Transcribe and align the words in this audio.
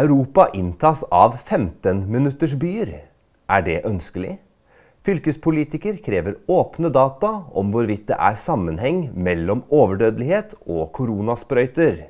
Europa 0.00 0.46
inntas 0.54 1.02
av 1.12 1.34
15-minuttersbyer. 1.36 2.92
Er 3.52 3.64
det 3.66 3.82
ønskelig? 3.84 4.38
Fylkespolitiker 5.04 5.98
krever 6.00 6.38
åpne 6.48 6.88
data 6.94 7.32
om 7.52 7.68
hvorvidt 7.74 8.06
det 8.08 8.16
er 8.16 8.38
sammenheng 8.40 9.02
mellom 9.12 9.60
overdødelighet 9.68 10.54
og 10.62 10.88
koronasprøyter. 10.96 12.00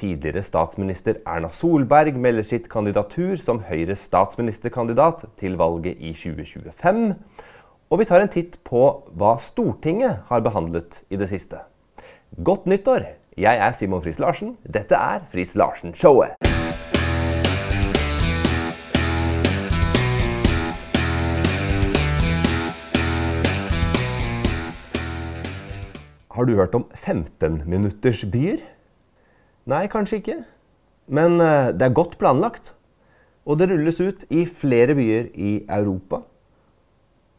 Tidligere 0.00 0.46
statsminister 0.46 1.20
Erna 1.28 1.52
Solberg 1.52 2.16
melder 2.16 2.48
sitt 2.48 2.70
kandidatur 2.72 3.36
som 3.36 3.60
Høyres 3.68 4.06
statsministerkandidat 4.08 5.26
til 5.36 5.60
valget 5.60 6.00
i 6.00 6.14
2025. 6.16 7.10
Og 7.90 8.00
vi 8.00 8.08
tar 8.08 8.24
en 8.24 8.32
titt 8.32 8.56
på 8.64 8.86
hva 9.12 9.36
Stortinget 9.42 10.24
har 10.32 10.46
behandlet 10.46 11.02
i 11.12 11.20
det 11.20 11.28
siste. 11.28 11.60
Godt 12.40 12.70
nyttår! 12.70 13.10
Jeg 13.38 13.60
er 13.68 13.76
Simon 13.76 14.00
Friis 14.02 14.18
Larsen. 14.18 14.56
Dette 14.64 14.96
er 14.96 15.28
Friis 15.28 15.52
Larsen-showet. 15.58 16.47
Har 26.38 26.46
du 26.46 26.52
hørt 26.54 26.74
om 26.78 26.84
15-minuttersbyer? 26.94 28.60
Nei, 29.66 29.80
kanskje 29.90 30.20
ikke. 30.20 30.34
Men 31.10 31.40
eh, 31.42 31.72
det 31.74 31.82
er 31.82 31.94
godt 31.96 32.12
planlagt. 32.20 32.76
Og 33.42 33.56
det 33.58 33.66
rulles 33.72 33.96
ut 33.98 34.20
i 34.30 34.44
flere 34.46 34.94
byer 34.94 35.32
i 35.34 35.64
Europa. 35.66 36.20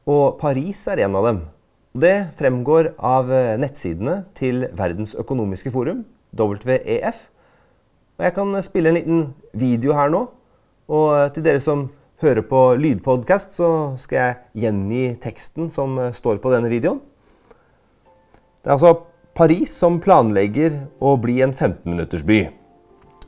Og 0.04 0.36
Paris 0.42 0.82
er 0.92 1.00
en 1.06 1.16
av 1.16 1.28
dem. 1.30 1.40
Det 1.96 2.12
fremgår 2.42 2.90
av 3.00 3.32
eh, 3.32 3.54
nettsidene 3.64 4.18
til 4.36 4.66
Verdens 4.76 5.14
økonomiske 5.16 5.72
forum, 5.72 6.02
WEF. 6.36 7.22
Og 8.20 8.26
jeg 8.28 8.36
kan 8.36 8.52
spille 8.68 8.92
en 8.92 9.00
liten 9.00 9.22
video 9.56 9.96
her 9.96 10.12
nå. 10.12 10.26
Og 10.92 11.08
eh, 11.22 11.30
til 11.38 11.48
dere 11.48 11.64
som 11.64 11.86
hører 12.20 12.44
på 12.52 12.66
lydpodkast, 12.84 13.56
så 13.56 13.72
skal 13.96 14.20
jeg 14.20 14.66
gjengi 14.66 15.06
teksten 15.24 15.72
som 15.72 15.96
står 16.20 16.44
på 16.44 16.52
denne 16.52 16.74
videoen. 16.76 17.00
Det 18.70 18.76
er 18.76 18.78
altså 18.78 19.02
Paris 19.34 19.72
som 19.82 19.96
planlegger 19.98 20.94
å 21.02 21.18
bli 21.18 21.42
en 21.42 21.50
15-minuttersby. 21.50 22.54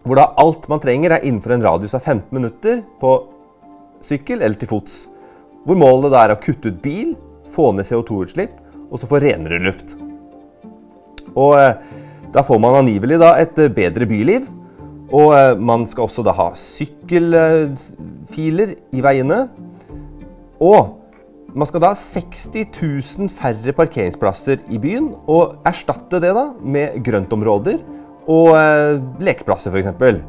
Hvor 0.06 0.14
da 0.20 0.38
alt 0.38 0.70
man 0.70 0.78
trenger, 0.84 1.16
er 1.16 1.24
innenfor 1.26 1.56
en 1.56 1.64
radius 1.66 1.96
av 1.98 2.06
15 2.06 2.30
minutter 2.38 2.86
på 3.02 3.26
sykkel 4.06 4.38
eller 4.38 4.54
til 4.62 4.70
fots. 4.70 5.10
Hvor 5.66 5.74
målet 5.82 6.14
da 6.14 6.22
er 6.22 6.30
å 6.36 6.44
kutte 6.44 6.70
ut 6.70 6.78
bil, 6.86 7.18
få 7.50 7.74
ned 7.74 7.90
CO2-utslipp 7.90 8.54
og 8.84 9.02
så 9.02 9.10
få 9.10 9.18
renere 9.26 9.58
luft. 9.66 9.98
Og 11.34 11.58
eh, 11.58 11.74
da 12.38 12.46
får 12.46 12.62
man 12.62 12.78
angivelig 12.84 13.18
da 13.26 13.34
et 13.42 13.58
eh, 13.66 13.74
bedre 13.74 14.06
byliv. 14.14 14.46
Og 15.10 15.34
eh, 15.40 15.58
man 15.58 15.90
skal 15.90 16.06
også 16.06 16.22
da 16.30 16.38
ha 16.38 16.54
sykkelfiler 16.54 18.78
i 18.94 19.02
veiene. 19.10 19.50
Og 20.62 21.01
man 21.54 21.68
skal 21.68 21.84
da 21.84 21.92
ha 21.92 21.98
60 21.98 22.70
000 23.20 23.32
færre 23.34 23.74
parkeringsplasser 23.76 24.62
i 24.72 24.80
byen, 24.82 25.12
og 25.28 25.58
erstatte 25.68 26.22
det 26.24 26.32
da 26.36 26.46
med 26.62 27.02
grøntområder 27.04 27.82
og 28.32 28.54
eh, 28.56 29.02
lekeplasser 29.24 29.74
f.eks. 29.74 30.22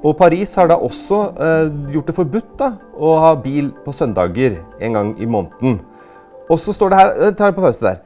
Og 0.00 0.16
Paris 0.16 0.54
har 0.56 0.70
da 0.70 0.78
også 0.80 1.20
eh, 1.34 1.72
gjort 1.92 2.10
det 2.10 2.16
forbudt 2.16 2.52
da, 2.60 2.70
å 2.96 3.16
ha 3.20 3.34
bil 3.42 3.72
på 3.84 3.94
søndager 3.96 4.60
en 4.80 4.96
gang 4.96 5.14
i 5.20 5.28
måneden. 5.28 5.80
Og 6.50 6.58
så 6.58 6.74
står 6.74 6.90
det 6.90 6.98
her 6.98 7.10
Jeg 7.24 7.36
tar 7.38 7.50
det 7.50 7.58
på 7.58 7.66
pause 7.66 7.84
der. 7.84 8.00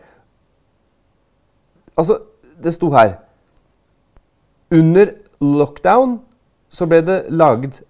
Altså, 1.96 2.18
det 2.62 2.74
sto 2.74 2.90
her 2.90 3.14
Under 4.74 5.12
lockdown 5.40 6.18
så 6.68 6.86
ble 6.90 7.00
det 7.06 7.18
laget 7.30 7.82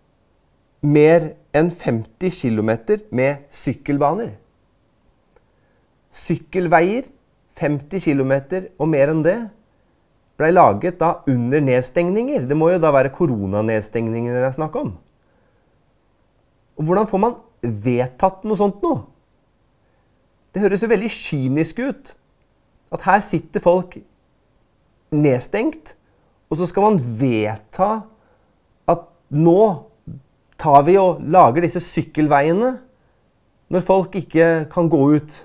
mer 0.84 1.30
enn 1.56 1.70
50 1.72 2.34
km 2.34 2.70
med 3.14 3.46
sykkelbaner 3.54 4.34
sykkelveier, 6.14 7.08
50 7.58 8.02
km 8.02 8.32
og 8.82 8.88
mer 8.90 9.12
enn 9.12 9.22
det, 9.24 9.38
blei 10.38 10.50
laget 10.50 10.98
da 10.98 11.20
under 11.30 11.62
nedstengninger. 11.62 12.46
Det 12.48 12.56
må 12.58 12.72
jo 12.72 12.80
da 12.82 12.90
være 12.94 13.12
koronanedstengninger 13.14 14.34
det 14.34 14.48
er 14.48 14.56
snakk 14.56 14.76
om. 14.80 14.94
Og 16.74 16.88
hvordan 16.88 17.06
får 17.10 17.22
man 17.22 17.36
vedtatt 17.62 18.42
noe 18.44 18.58
sånt 18.58 18.82
nå? 18.82 18.96
Det 20.54 20.62
høres 20.62 20.82
jo 20.82 20.90
veldig 20.90 21.10
kynisk 21.10 21.82
ut. 21.82 22.14
At 22.94 23.06
her 23.06 23.22
sitter 23.26 23.62
folk 23.62 23.96
nedstengt, 25.14 25.94
og 26.50 26.58
så 26.58 26.66
skal 26.70 26.88
man 26.88 27.00
vedta 27.18 27.88
at 28.90 29.06
nå 29.34 29.60
tar 30.60 30.84
vi 30.86 30.94
og 31.00 31.22
lager 31.22 31.64
disse 31.64 31.82
sykkelveiene 31.82 32.76
når 33.74 33.82
folk 33.86 34.14
ikke 34.18 34.66
kan 34.70 34.90
gå 34.90 35.00
ut 35.16 35.38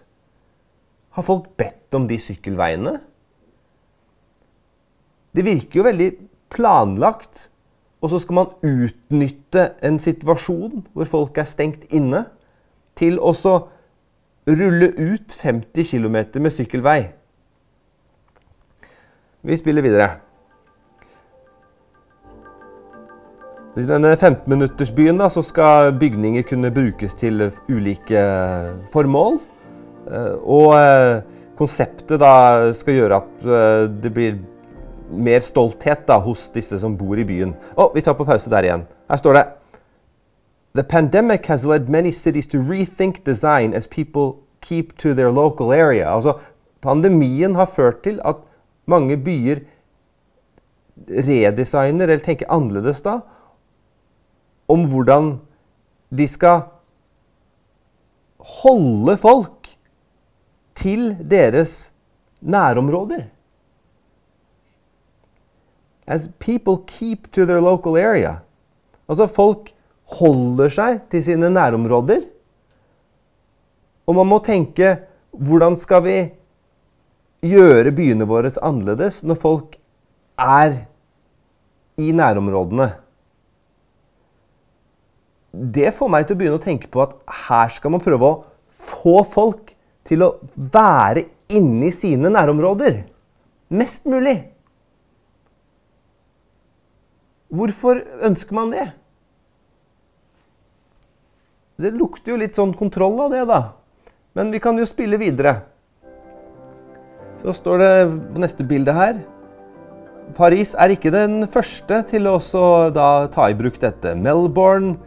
har 1.20 1.28
folk 1.28 1.52
bedt 1.60 1.96
om 1.96 2.08
de 2.10 2.18
sykkelveiene? 2.22 2.98
Det 5.36 5.46
virker 5.46 5.82
jo 5.82 5.88
veldig 5.88 6.10
planlagt. 6.50 7.50
Og 8.00 8.14
så 8.14 8.20
skal 8.24 8.38
man 8.38 8.54
utnytte 8.64 9.74
en 9.84 10.00
situasjon 10.00 10.86
hvor 10.96 11.10
folk 11.10 11.38
er 11.38 11.48
stengt 11.50 11.84
inne, 11.92 12.26
til 13.00 13.16
å 13.20 13.32
rulle 14.50 14.90
ut 14.98 15.36
50 15.36 15.88
km 15.88 16.18
med 16.42 16.52
sykkelvei. 16.52 17.00
Vi 19.48 19.56
spiller 19.56 19.86
videre. 19.86 20.10
I 23.80 23.86
denne 23.88 24.16
15-minuttersbyen 24.18 25.22
skal 25.46 25.94
bygninger 26.00 26.44
kunne 26.50 26.72
brukes 26.76 27.16
til 27.16 27.52
ulike 27.70 28.24
formål. 28.92 29.40
Eh, 30.10 30.36
og 30.42 30.74
eh, 30.74 31.22
konseptet 31.60 32.18
da 32.22 32.72
skal 32.74 32.98
gjøre 32.98 33.20
at 33.22 33.46
eh, 33.46 33.84
det 34.02 34.12
blir 34.16 34.40
mer 35.10 35.42
stolthet 35.42 36.06
da, 36.10 36.20
hos 36.22 36.48
disse 36.54 36.80
som 36.82 36.98
bor 36.98 37.18
i 37.18 37.26
byen. 37.26 37.56
Og 37.78 37.96
vi 37.96 38.04
tar 38.06 38.18
på 38.18 38.28
pause 38.28 38.52
der 38.52 38.66
igjen. 38.66 38.86
Her 39.10 39.22
står 39.22 39.38
det 39.38 39.48
The 40.78 40.86
pandemic 40.86 41.48
has 41.50 41.66
led 41.66 41.90
many 41.90 42.12
cities 42.12 42.48
to 42.48 42.62
rethink 42.62 43.24
design 43.26 43.74
as 43.74 43.88
people 43.88 44.44
keep 44.62 44.96
to 44.98 45.14
their 45.14 45.32
local 45.32 45.74
area. 45.74 46.06
Altså, 46.14 46.38
pandemien 46.82 47.56
har 47.56 47.66
ført 47.66 48.04
til 48.06 48.22
at 48.26 48.38
mange 48.86 49.18
byer 49.18 49.64
redesigner 51.10 52.10
eller 52.10 52.24
tenker 52.24 52.50
annerledes 52.52 53.02
da 53.02 53.20
om 54.70 54.84
hvordan 54.86 55.40
de 56.14 56.28
skal 56.28 56.68
holde 58.62 59.16
folk 59.18 59.59
til 60.80 61.14
deres 61.20 61.92
nærområder. 62.42 63.28
As 66.08 66.30
people 66.40 66.80
keep 66.88 67.30
to 67.32 67.46
their 67.46 67.62
local 67.62 67.98
area. 67.98 68.40
Altså 69.10 69.28
folk 69.28 69.70
holder 70.18 70.72
seg 70.74 71.02
til 71.12 71.24
sine 71.26 71.52
nærområder. 71.54 72.24
Og 74.10 74.16
man 74.18 74.30
må 74.30 74.40
tenke 74.42 74.96
hvordan 75.30 75.78
skal 75.78 76.02
vi 76.08 76.18
gjøre 77.46 77.94
byene 77.96 78.26
våre 78.28 78.50
annerledes 78.66 79.22
når 79.24 79.38
folk 79.38 79.78
er 80.42 80.82
i 82.00 82.10
nærområdene? 82.16 82.90
Det 85.54 85.92
får 85.94 86.10
meg 86.14 86.26
til 86.26 86.38
å 86.38 86.40
begynne 86.40 86.58
å 86.60 86.64
tenke 86.64 86.90
på 86.90 87.04
at 87.04 87.14
her 87.48 87.70
skal 87.74 87.94
man 87.94 88.04
prøve 88.04 88.26
å 88.26 88.42
få 88.70 89.22
folk 89.30 89.76
til 90.10 90.26
å 90.26 90.30
være 90.56 91.28
inni 91.54 91.92
sine 91.94 92.32
nærområder. 92.34 93.04
Mest 93.70 94.08
mulig. 94.10 94.38
Hvorfor 97.50 98.02
ønsker 98.26 98.58
man 98.58 98.74
det? 98.74 98.88
Det 101.80 101.94
lukter 101.96 102.34
jo 102.34 102.42
litt 102.42 102.58
sånn 102.58 102.76
kontroll 102.78 103.22
av 103.26 103.34
det, 103.34 103.46
da. 103.50 103.62
Men 104.38 104.52
vi 104.54 104.62
kan 104.62 104.78
jo 104.78 104.86
spille 104.90 105.18
videre. 105.22 105.62
Så 107.40 107.56
står 107.56 107.82
det 107.82 107.94
på 108.34 108.42
neste 108.44 108.66
bilde 108.68 108.94
her 108.94 109.22
Paris 110.38 110.76
er 110.78 110.94
ikke 110.94 111.12
den 111.14 111.42
første 111.50 112.02
til 112.12 112.28
å 112.30 112.38
ta 113.34 113.46
i 113.50 113.56
bruk 113.58 113.80
dette. 113.82 114.14
Melbourne 114.14 114.98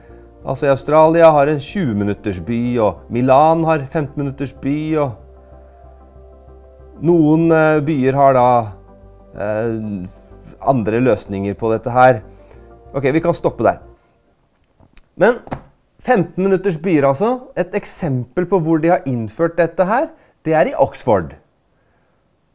Altså 0.43 0.67
i 0.67 0.73
Australia 0.73 1.29
har 1.31 1.47
en 1.47 1.61
20 1.62 1.94
minutters 1.94 2.41
by, 2.43 2.79
og 2.83 3.05
Milan 3.15 3.62
har 3.69 3.85
15 3.87 4.17
minutters 4.19 4.53
by. 4.53 4.97
og 4.99 5.12
Noen 7.03 7.47
eh, 7.55 7.83
byer 7.87 8.19
har 8.19 8.35
da 8.35 8.49
eh, 9.39 9.77
andre 10.67 11.03
løsninger 11.03 11.55
på 11.59 11.71
dette 11.71 11.94
her. 11.94 12.23
Ok, 12.91 13.06
vi 13.15 13.23
kan 13.23 13.39
stoppe 13.39 13.62
der. 13.67 13.79
Men 15.15 15.39
15 16.03 16.35
minutters 16.43 16.79
byer, 16.83 17.06
altså. 17.12 17.53
Et 17.55 17.75
eksempel 17.79 18.47
på 18.50 18.59
hvor 18.62 18.83
de 18.83 18.91
har 18.91 19.06
innført 19.06 19.59
dette 19.61 19.87
her, 19.87 20.11
det 20.43 20.59
er 20.59 20.73
i 20.73 20.75
Oxford. 20.75 21.37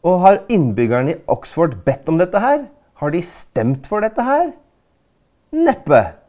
Og 0.03 0.21
har 0.27 0.43
innbyggerne 0.51 1.15
i 1.15 1.19
Oxford 1.31 1.79
bedt 1.87 2.11
om 2.11 2.19
dette 2.19 2.39
her? 2.43 2.67
Har 2.99 3.15
de 3.15 3.23
stemt 3.23 3.87
for 3.87 4.03
dette 4.03 4.23
her? 4.27 4.51
Neppe. 5.55 6.26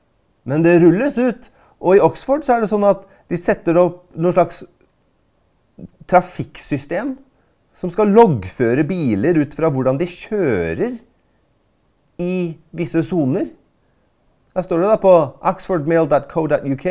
Men 0.49 0.65
det 0.65 0.79
rulles 0.83 1.19
ut. 1.21 1.51
Og 1.79 1.99
i 1.99 2.03
Oxford 2.03 2.47
så 2.47 2.57
er 2.57 2.65
det 2.65 2.73
sånn 2.73 2.87
at 2.89 3.05
de 3.31 3.39
setter 3.39 3.79
opp 3.79 4.07
noe 4.19 4.35
slags 4.35 4.65
trafikksystem 6.09 7.15
som 7.79 7.93
skal 7.93 8.11
loggføre 8.11 8.83
biler 8.89 9.39
ut 9.39 9.55
fra 9.55 9.71
hvordan 9.71 10.01
de 10.01 10.09
kjører 10.11 10.97
i 12.19 12.59
visse 12.75 13.05
soner. 13.07 13.53
Der 14.57 14.67
står 14.67 14.83
det 14.83 14.91
da 14.91 14.99
på 14.99 15.15
oxfordmail.co.uk 15.53 16.89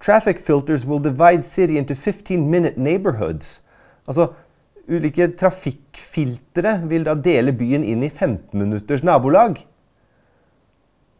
Traffic 0.00 0.40
filters 0.40 0.84
will 0.88 1.00
divide 1.00 1.44
city 1.44 1.76
into 1.76 1.94
15-minute 1.94 2.80
neighborhoods. 2.80 3.62
Altså, 4.08 4.32
Ulike 4.90 5.28
trafikkfiltre 5.38 6.80
vil 6.90 7.04
da 7.06 7.14
dele 7.14 7.52
byen 7.54 7.84
inn 7.86 8.02
i 8.02 8.08
15 8.10 8.58
minutters 8.58 9.04
nabolag. 9.06 9.60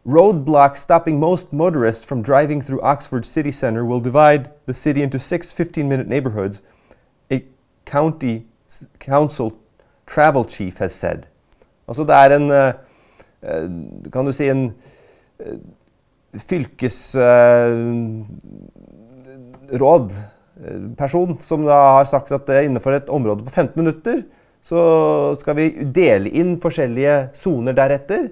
Roadblock 0.05 0.77
stopping 0.77 1.19
most 1.19 1.53
motorists 1.53 2.03
from 2.03 2.23
driving 2.23 2.61
through 2.61 2.81
Oxford 2.81 3.23
city 3.25 3.51
center 3.51 3.85
will 3.85 3.99
divide 3.99 4.49
the 4.65 4.73
city 4.73 5.03
into 5.03 5.19
six 5.19 5.53
15-minute 5.53 6.07
neighborhoods, 6.07 6.63
a 7.29 7.43
county 7.85 8.47
council 8.99 9.59
travel 10.07 10.43
chief 10.43 10.77
has 10.77 10.93
said. 10.95 11.27
Altså 11.87 12.03
det 12.03 12.15
er 12.15 12.35
en 12.35 12.51
uh, 12.51 12.73
Kan 14.11 14.25
du 14.25 14.31
si 14.31 14.49
en 14.49 14.73
uh, 15.39 15.57
fylkesråd 16.37 18.25
person 20.97 21.37
som 21.41 21.65
da 21.65 21.73
har 21.97 22.05
sagt 22.09 22.31
at 22.31 22.49
innenfor 22.63 22.91
et 22.95 23.09
område 23.09 23.43
på 23.43 23.49
15 23.49 23.81
minutter 23.81 24.23
så 24.61 25.33
skal 25.39 25.55
vi 25.57 25.69
dele 25.93 26.29
inn 26.29 26.61
forskjellige 26.61 27.29
soner 27.33 27.73
deretter. 27.73 28.29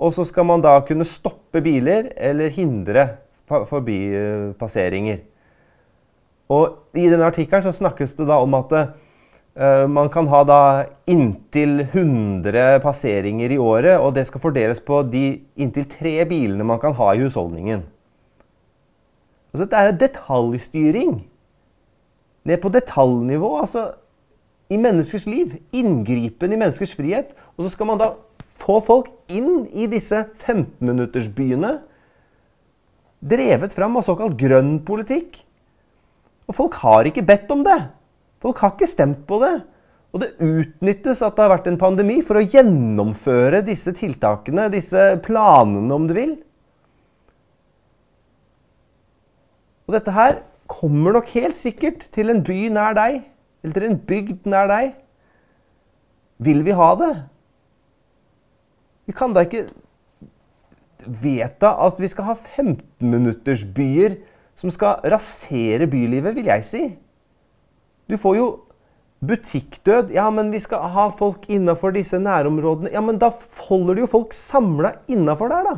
Og 0.00 0.14
så 0.16 0.24
skal 0.24 0.46
man 0.48 0.62
da 0.64 0.78
kunne 0.86 1.04
stoppe 1.08 1.60
biler 1.64 2.08
eller 2.16 2.52
hindre 2.54 3.06
forbipasseringer. 3.48 5.20
Og 6.50 6.96
I 6.96 7.06
denne 7.10 7.28
artikkelen 7.28 7.62
så 7.66 7.74
snakkes 7.74 8.16
det 8.18 8.26
da 8.30 8.40
om 8.42 8.56
at 8.58 8.72
uh, 8.74 9.86
man 9.90 10.10
kan 10.10 10.26
ha 10.32 10.42
da 10.46 10.60
inntil 11.10 11.84
100 11.84 12.80
passeringer 12.82 13.52
i 13.52 13.60
året, 13.60 13.98
og 14.00 14.14
det 14.16 14.26
skal 14.26 14.42
fordeles 14.42 14.82
på 14.82 15.02
de 15.06 15.24
inntil 15.60 15.86
tre 15.90 16.16
bilene 16.30 16.66
man 16.66 16.80
kan 16.82 16.96
ha 16.98 17.12
i 17.14 17.22
husholdningen. 17.22 17.84
Altså, 19.50 19.64
dette 19.66 19.78
er 19.82 19.98
detaljstyring 19.98 21.18
ned 22.46 22.62
på 22.62 22.72
detaljnivå. 22.72 23.58
altså 23.60 23.90
i 24.70 24.78
menneskers 24.78 25.26
liv. 25.26 25.56
Inngripen 25.74 26.52
i 26.52 26.58
menneskers 26.58 26.94
frihet. 26.94 27.34
Og 27.56 27.66
så 27.66 27.74
skal 27.74 27.88
man 27.90 27.98
da 28.00 28.12
få 28.60 28.80
folk 28.84 29.10
inn 29.32 29.64
i 29.72 29.88
disse 29.90 30.22
15-minuttersbyene. 30.42 31.72
Drevet 33.20 33.74
fram 33.76 33.98
av 34.00 34.06
såkalt 34.06 34.36
grønn 34.40 34.78
politikk. 34.86 35.42
Og 36.48 36.56
folk 36.56 36.78
har 36.82 37.08
ikke 37.08 37.24
bedt 37.26 37.50
om 37.54 37.64
det. 37.66 37.78
Folk 38.42 38.60
har 38.62 38.74
ikke 38.74 38.88
stemt 38.90 39.26
på 39.28 39.40
det. 39.42 39.54
Og 40.10 40.24
det 40.24 40.32
utnyttes 40.42 41.20
at 41.22 41.36
det 41.36 41.44
har 41.44 41.52
vært 41.52 41.68
en 41.70 41.78
pandemi 41.78 42.18
for 42.26 42.40
å 42.40 42.44
gjennomføre 42.44 43.60
disse 43.66 43.92
tiltakene, 43.94 44.66
disse 44.72 45.12
planene, 45.22 45.90
om 45.94 46.08
du 46.08 46.14
vil. 46.16 46.32
Og 49.86 49.94
dette 49.94 50.14
her 50.14 50.40
kommer 50.70 51.14
nok 51.14 51.30
helt 51.34 51.58
sikkert 51.58 52.08
til 52.14 52.30
en 52.32 52.42
by 52.46 52.58
nær 52.74 52.96
deg, 52.98 53.22
eller 53.62 53.76
til 53.76 53.86
en 53.88 54.00
bygd 54.10 54.50
nær 54.50 54.70
deg. 54.70 54.92
Vil 56.42 56.64
vi 56.66 56.74
ha 56.74 56.90
det? 56.98 57.12
Vi 59.10 59.16
kan 59.18 59.34
da 59.34 59.42
ikke 59.42 59.66
vedta 61.02 61.72
at 61.82 61.98
vi 61.98 62.08
skal 62.12 62.28
ha 62.30 62.34
15-minuttersbyer 62.38 64.20
som 64.60 64.70
skal 64.70 65.00
rasere 65.10 65.88
bylivet, 65.90 66.36
vil 66.36 66.50
jeg 66.50 66.66
si. 66.68 66.82
Du 68.06 68.14
får 68.20 68.36
jo 68.38 68.48
butikkdød. 69.24 70.12
Ja, 70.14 70.28
men 70.30 70.52
vi 70.52 70.60
skal 70.62 70.84
ha 70.94 71.08
folk 71.16 71.48
innafor 71.50 71.94
disse 71.96 72.20
nærområdene. 72.20 72.92
Ja, 72.94 73.02
men 73.04 73.18
da 73.18 73.32
holder 73.66 73.96
du 73.96 74.04
jo 74.04 74.10
folk 74.10 74.36
samla 74.36 74.94
innafor 75.10 75.50
der, 75.52 75.66
da. 75.66 75.76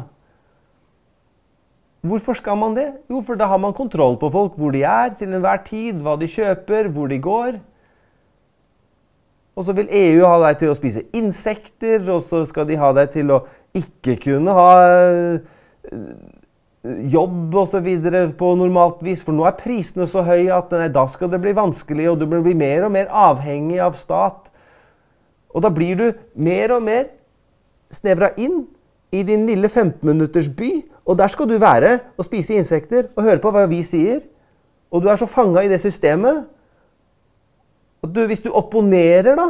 Hvorfor 2.03 2.35
skal 2.35 2.59
man 2.59 2.75
det? 2.75 2.89
Jo, 3.11 3.23
for 3.23 3.39
da 3.39 3.47
har 3.47 3.61
man 3.63 3.75
kontroll 3.79 4.19
på 4.19 4.31
folk, 4.35 4.57
hvor 4.59 4.75
de 4.75 4.83
er 4.83 5.15
til 5.19 5.31
enhver 5.31 5.63
tid, 5.65 6.03
hva 6.03 6.17
de 6.19 6.29
kjøper, 6.31 6.91
hvor 6.91 7.09
de 7.09 7.21
går. 7.23 7.61
Og 9.53 9.67
så 9.67 9.75
vil 9.77 9.91
EU 9.93 10.23
ha 10.25 10.37
deg 10.47 10.61
til 10.63 10.73
å 10.73 10.77
spise 10.77 11.05
insekter, 11.17 12.05
og 12.09 12.23
så 12.25 12.43
skal 12.49 12.67
de 12.69 12.79
ha 12.81 12.93
deg 12.97 13.11
til 13.13 13.35
å 13.35 13.43
ikke 13.77 14.17
kunne 14.23 14.55
ha 14.57 14.69
eh, 14.89 15.43
jobb 17.13 17.57
osv. 17.63 17.89
på 18.39 18.53
normalt 18.61 19.03
vis. 19.05 19.25
For 19.25 19.37
nå 19.37 19.45
er 19.49 19.59
prisene 19.61 20.09
så 20.09 20.25
høye 20.25 20.53
at 20.57 20.73
nei, 20.73 20.89
da 20.93 21.05
skal 21.11 21.33
det 21.33 21.43
bli 21.43 21.53
vanskelig, 21.57 22.09
og 22.13 22.23
du 22.23 22.29
blir 22.31 22.57
mer 22.57 22.89
og 22.89 22.95
mer 22.97 23.13
avhengig 23.13 23.83
av 23.85 23.99
stat. 24.01 24.49
Og 25.53 25.65
da 25.65 25.73
blir 25.73 26.01
du 26.01 26.07
mer 26.33 26.73
og 26.73 26.87
mer 26.87 27.11
snevra 27.93 28.33
inn 28.41 28.65
i 29.13 29.21
din 29.29 29.45
lille 29.45 29.69
15-minutters 29.69 30.49
by 30.57 30.73
og 31.05 31.19
der 31.19 31.29
skal 31.29 31.49
du 31.49 31.59
være 31.59 31.99
og 32.17 32.25
spise 32.25 32.55
insekter 32.55 33.11
og 33.17 33.23
høre 33.23 33.43
på 33.43 33.51
hva 33.51 33.67
vi 33.71 33.83
sier. 33.87 34.21
Og 34.91 35.03
du 35.03 35.09
er 35.09 35.17
så 35.17 35.27
fanga 35.27 35.65
i 35.65 35.71
det 35.71 35.81
systemet 35.83 36.45
at 38.03 38.15
du, 38.15 38.25
hvis 38.27 38.43
du 38.43 38.51
opponerer, 38.51 39.37
da, 39.39 39.49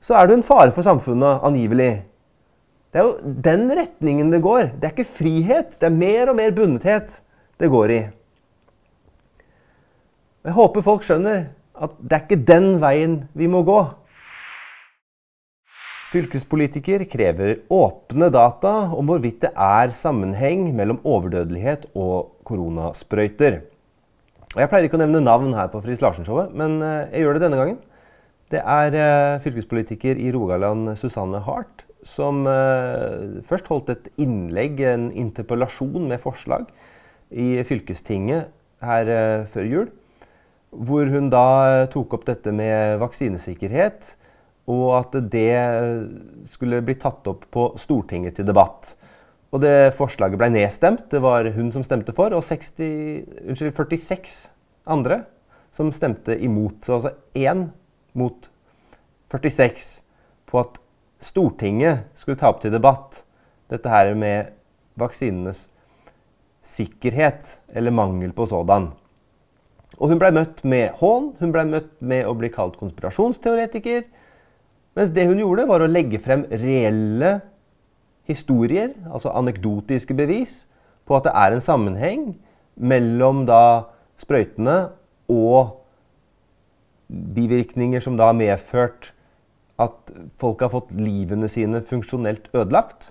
så 0.00 0.16
er 0.16 0.28
du 0.28 0.38
en 0.38 0.46
fare 0.46 0.72
for 0.72 0.86
samfunnet, 0.86 1.42
angivelig. 1.44 1.92
Det 2.90 3.02
er 3.02 3.06
jo 3.06 3.34
den 3.44 3.68
retningen 3.76 4.32
det 4.32 4.40
går. 4.42 4.72
Det 4.80 4.88
er 4.88 4.94
ikke 4.94 5.12
frihet, 5.20 5.76
det 5.78 5.86
er 5.90 5.94
mer 5.94 6.32
og 6.32 6.38
mer 6.40 6.54
bundethet 6.56 7.20
det 7.60 7.70
går 7.70 7.94
i. 7.94 8.00
Jeg 10.48 10.56
håper 10.56 10.84
folk 10.84 11.04
skjønner 11.04 11.50
at 11.80 11.96
det 12.00 12.16
er 12.16 12.22
ikke 12.24 12.44
den 12.48 12.70
veien 12.80 13.16
vi 13.36 13.48
må 13.52 13.60
gå. 13.68 13.78
Fylkespolitiker 16.10 17.04
krever 17.06 17.60
åpne 17.70 18.30
data 18.34 18.72
om 18.96 19.06
hvorvidt 19.06 19.44
det 19.44 19.52
er 19.54 19.92
sammenheng 19.94 20.64
mellom 20.74 20.98
overdødelighet 21.06 21.86
og 21.94 22.32
koronasprøyter. 22.48 23.60
Jeg 24.58 24.66
pleier 24.72 24.88
ikke 24.88 24.98
å 24.98 25.04
nevne 25.04 25.20
navn 25.22 25.52
her 25.54 25.68
på 25.70 25.78
Fritz 25.84 26.02
Larsen-showet, 26.02 26.50
men 26.58 26.80
eh, 26.82 27.12
jeg 27.12 27.22
gjør 27.22 27.38
det 27.38 27.44
denne 27.44 27.60
gangen. 27.60 27.78
Det 28.50 28.60
er 28.60 28.96
eh, 28.98 29.40
fylkespolitiker 29.44 30.18
i 30.18 30.32
Rogaland 30.34 30.94
Susanne 30.98 31.42
Hart 31.46 31.84
som 32.06 32.46
eh, 32.48 33.42
først 33.46 33.68
holdt 33.70 33.92
et 33.92 34.08
innlegg, 34.22 34.80
en 34.88 35.10
interpellasjon 35.12 36.08
med 36.08 36.22
forslag, 36.22 36.66
i 37.30 37.60
fylkestinget 37.62 38.48
her 38.82 39.10
før 39.52 39.66
jul. 39.68 39.90
Hvor 40.74 41.06
hun 41.12 41.28
da 41.30 41.86
tok 41.92 42.16
opp 42.16 42.24
dette 42.26 42.50
med 42.50 42.96
vaksinesikkerhet 42.98 44.16
og 44.70 44.86
at 44.96 45.14
det 45.32 45.54
skulle 46.50 46.82
bli 46.84 46.96
tatt 46.98 47.26
opp 47.30 47.46
på 47.54 47.68
Stortinget 47.78 48.38
til 48.38 48.48
debatt. 48.48 48.94
Og 49.50 49.62
det 49.64 49.92
forslaget 49.98 50.38
ble 50.38 50.50
nedstemt. 50.54 51.08
Det 51.10 51.20
var 51.22 51.48
hun 51.56 51.72
som 51.74 51.84
stemte 51.86 52.14
for, 52.14 52.34
og 52.36 52.44
60, 52.46 53.46
unnskyld, 53.50 53.74
46 53.74 54.36
andre 54.90 55.24
som 55.74 55.90
stemte 55.94 56.36
imot. 56.38 56.78
Så 56.86 56.98
altså 56.98 57.14
én 57.34 57.68
mot 58.18 58.50
46 59.32 60.00
på 60.50 60.62
at 60.62 60.78
Stortinget 61.20 62.08
skulle 62.16 62.38
ta 62.40 62.48
opp 62.48 62.62
til 62.62 62.72
debatt 62.72 63.22
dette 63.70 63.90
her 63.92 64.14
med 64.18 64.54
vaksinenes 64.98 65.66
sikkerhet, 66.64 67.58
eller 67.72 67.94
mangel 67.94 68.32
på 68.36 68.46
sådan. 68.48 68.90
Og 70.00 70.12
hun 70.12 70.20
blei 70.20 70.30
møtt 70.32 70.62
med 70.64 70.96
hån, 71.00 71.34
hun 71.40 71.52
blei 71.52 71.66
møtt 71.68 71.92
med 72.00 72.26
å 72.28 72.34
bli 72.36 72.50
kalt 72.52 72.78
konspirasjonsteoretiker. 72.80 74.04
Mens 74.96 75.12
det 75.14 75.26
hun 75.28 75.40
gjorde, 75.40 75.68
var 75.68 75.84
å 75.84 75.90
legge 75.90 76.20
frem 76.22 76.46
reelle 76.50 77.38
historier, 78.28 78.94
altså 79.10 79.32
anekdotiske 79.36 80.16
bevis, 80.16 80.64
på 81.04 81.16
at 81.16 81.26
det 81.26 81.34
er 81.36 81.56
en 81.56 81.64
sammenheng 81.64 82.24
mellom 82.80 83.44
da 83.48 83.90
sprøytene 84.20 84.78
og 85.30 85.79
bivirkninger 87.10 88.02
som 88.04 88.18
da 88.18 88.30
har 88.30 88.38
medført 88.38 89.10
at 89.80 90.12
folk 90.38 90.62
har 90.62 90.72
fått 90.74 90.92
livene 90.96 91.48
sine 91.50 91.80
funksjonelt 91.86 92.50
ødelagt. 92.52 93.10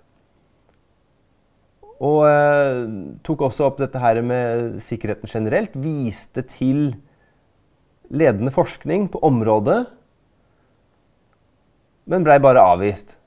Og 2.00 2.24
eh, 2.30 2.84
tok 3.28 3.48
også 3.50 3.68
opp 3.68 3.80
dette 3.82 4.00
her 4.00 4.22
med 4.24 4.78
sikkerheten 4.84 5.28
generelt. 5.28 5.74
Viste 5.76 6.46
til 6.48 6.94
ledende 8.10 8.54
forskning 8.54 9.10
på 9.12 9.22
området 9.26 9.82
men 12.10 12.26
blei 12.26 12.40
bare 12.42 12.64
avvist. 12.74 13.18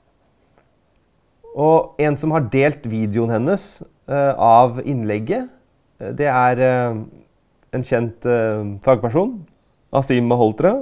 Og 1.53 1.99
en 2.01 2.17
som 2.19 2.33
har 2.35 2.49
delt 2.51 2.87
videoen 2.89 3.31
hennes 3.31 3.65
eh, 4.09 4.33
av 4.33 4.81
innlegget, 4.83 5.51
uh, 6.01 6.09
det 6.17 6.27
er 6.27 6.63
eh, 6.65 6.97
en 7.73 7.85
kjent 7.85 8.25
fagperson, 8.85 9.37
Asim 9.93 10.27
Maholtra. 10.29 10.73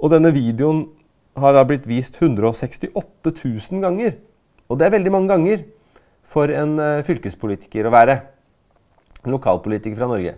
Og 0.00 0.12
denne 0.12 0.32
videoen 0.34 0.84
har 1.40 1.54
da 1.56 1.64
blitt 1.66 1.88
vist 1.88 2.18
168 2.20 3.32
000 3.32 3.84
ganger. 3.84 4.18
Og 4.68 4.78
det 4.78 4.86
er 4.86 4.96
veldig 4.96 5.12
mange 5.12 5.32
ganger. 5.32 5.68
for 6.30 6.46
en 6.46 6.76
eh, 6.78 7.02
fylkespolitiker 7.02 7.88
å 7.88 7.90
være. 7.90 8.14
En 9.24 9.32
lokalpolitiker 9.34 9.96
fra 9.98 10.06
Norge. 10.06 10.36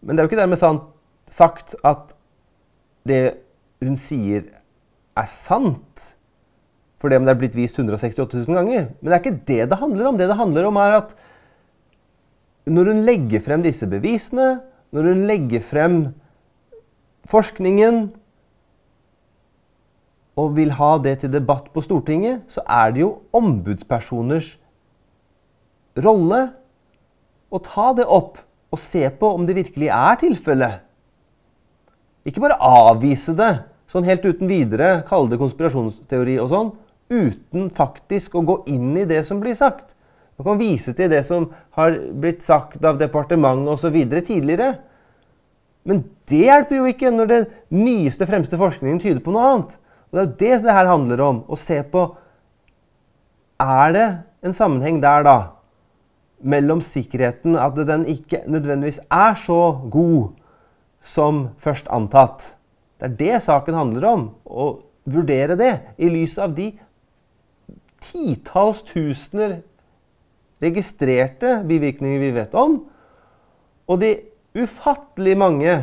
Men 0.00 0.16
det 0.16 0.22
er 0.22 0.24
jo 0.24 0.30
ikke 0.30 0.38
dermed 0.40 0.56
sant, 0.56 0.86
sagt 1.28 1.74
at 1.84 2.14
det 3.04 3.36
hun 3.84 3.98
sier, 4.00 4.46
er 5.12 5.28
sant. 5.28 6.14
Fordi 6.96 7.18
om 7.18 7.26
det 7.26 7.34
er 7.34 7.40
blitt 7.42 7.58
vist 7.58 7.76
168 7.76 8.40
000 8.48 8.56
ganger. 8.56 8.88
Men 9.02 9.10
det 9.10 9.18
er 9.18 9.22
ikke 9.22 9.44
det 9.50 9.68
det 9.68 9.80
handler 9.82 10.08
om. 10.08 10.16
Det 10.16 10.30
det 10.30 10.38
handler 10.40 10.70
om, 10.70 10.80
er 10.80 10.96
at 11.02 11.12
når 12.68 12.92
hun 12.94 13.04
legger 13.04 13.44
frem 13.44 13.62
disse 13.64 13.84
bevisene, 13.90 14.62
når 14.94 15.10
hun 15.10 15.26
legger 15.28 15.64
frem 15.64 15.98
forskningen 17.28 18.08
og 20.38 20.54
vil 20.56 20.72
ha 20.78 20.92
det 21.02 21.18
til 21.22 21.32
debatt 21.34 21.68
på 21.74 21.82
Stortinget, 21.82 22.44
så 22.48 22.62
er 22.62 22.94
det 22.94 23.02
jo 23.02 23.10
ombudspersoners 23.34 24.54
rolle 25.98 26.42
å 27.50 27.60
ta 27.64 27.90
det 27.98 28.06
opp 28.06 28.38
og 28.70 28.80
se 28.80 29.02
på 29.10 29.32
om 29.34 29.46
det 29.48 29.56
virkelig 29.56 29.90
er 29.90 30.20
tilfellet. 30.20 30.84
Ikke 32.28 32.44
bare 32.44 32.60
avvise 32.60 33.34
det 33.36 33.52
sånn 33.88 34.06
helt 34.06 34.24
uten 34.28 34.50
videre, 34.50 35.02
kalle 35.08 35.32
det 35.32 35.40
konspirasjonsteori 35.40 36.36
og 36.42 36.50
sånn, 36.52 36.72
uten 37.08 37.70
faktisk 37.72 38.36
å 38.36 38.44
gå 38.44 38.58
inn 38.68 38.92
i 39.00 39.06
det 39.08 39.22
som 39.26 39.40
blir 39.40 39.56
sagt. 39.56 39.94
Man 40.38 40.46
kan 40.46 40.60
vise 40.60 40.94
til 40.94 41.10
det 41.10 41.24
som 41.26 41.48
har 41.74 41.96
blitt 42.14 42.44
sagt 42.46 42.84
av 42.86 42.98
departementet 43.00 43.72
osv. 43.74 43.96
tidligere. 44.22 44.76
Men 45.82 46.04
det 46.30 46.44
hjelper 46.44 46.78
jo 46.78 46.86
ikke 46.86 47.10
når 47.10 47.30
den 47.30 47.46
nyeste, 47.74 48.26
fremste 48.28 48.58
forskningen 48.60 49.00
tyder 49.02 49.22
på 49.24 49.34
noe 49.34 49.50
annet. 49.50 49.78
Og 50.08 50.14
Det 50.14 50.20
er 50.20 50.26
jo 50.28 50.38
det 50.38 50.64
det 50.64 50.76
her 50.78 50.86
handler 50.86 51.20
om. 51.24 51.44
Å 51.48 51.56
se 51.58 51.82
på 51.82 52.16
Er 53.58 53.92
det 53.92 54.08
en 54.46 54.54
sammenheng 54.54 55.00
der, 55.02 55.24
da? 55.26 55.38
Mellom 56.38 56.78
sikkerheten, 56.80 57.56
at 57.58 57.74
den 57.74 58.06
ikke 58.06 58.44
nødvendigvis 58.46 59.00
er 59.10 59.34
så 59.34 59.88
god 59.90 60.36
som 61.02 61.48
først 61.58 61.88
antatt. 61.90 62.54
Det 63.00 63.10
er 63.10 63.16
det 63.18 63.42
saken 63.42 63.74
handler 63.74 64.06
om. 64.06 64.28
Å 64.46 64.78
vurdere 65.08 65.56
det 65.58 65.72
i 65.98 66.06
lys 66.12 66.38
av 66.38 66.54
de 66.54 66.70
titalls 67.98 68.84
tusener 68.86 69.58
registrerte 70.62 71.60
bivirkninger 71.68 72.22
vi 72.22 72.32
vet 72.34 72.54
om, 72.58 72.80
og 73.88 74.00
de 74.02 74.14
ufattelig 74.58 75.36
mange 75.38 75.74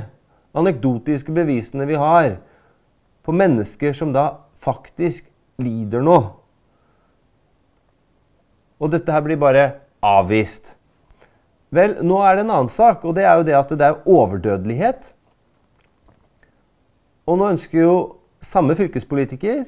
anekdotiske 0.56 1.34
bevisene 1.36 1.88
vi 1.90 1.98
har 2.00 2.38
på 3.26 3.36
mennesker 3.36 3.96
som 3.96 4.14
da 4.16 4.28
faktisk 4.60 5.28
lider 5.62 6.04
nå. 6.04 6.18
Og 8.80 8.92
dette 8.92 9.12
her 9.12 9.24
blir 9.24 9.40
bare 9.40 9.70
avvist. 10.04 10.76
Vel, 11.76 11.98
nå 12.06 12.20
er 12.24 12.38
det 12.38 12.46
en 12.46 12.54
annen 12.54 12.72
sak, 12.72 13.04
og 13.04 13.16
det 13.18 13.26
er 13.26 13.40
jo 13.40 13.48
det 13.48 13.56
at 13.58 13.72
det 13.74 13.88
er 13.88 14.04
overdødelighet. 14.06 15.12
Og 17.26 17.40
nå 17.40 17.50
ønsker 17.56 17.82
jo 17.82 17.96
samme 18.44 18.76
fylkespolitiker 18.78 19.64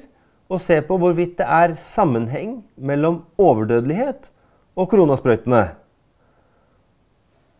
å 0.48 0.60
se 0.62 0.78
på 0.84 0.96
hvorvidt 1.00 1.40
det 1.40 1.48
er 1.48 1.74
sammenheng 1.80 2.60
mellom 2.76 3.24
overdødelighet 3.40 4.30
og 4.78 4.86
koronasprøytene. 4.90 5.62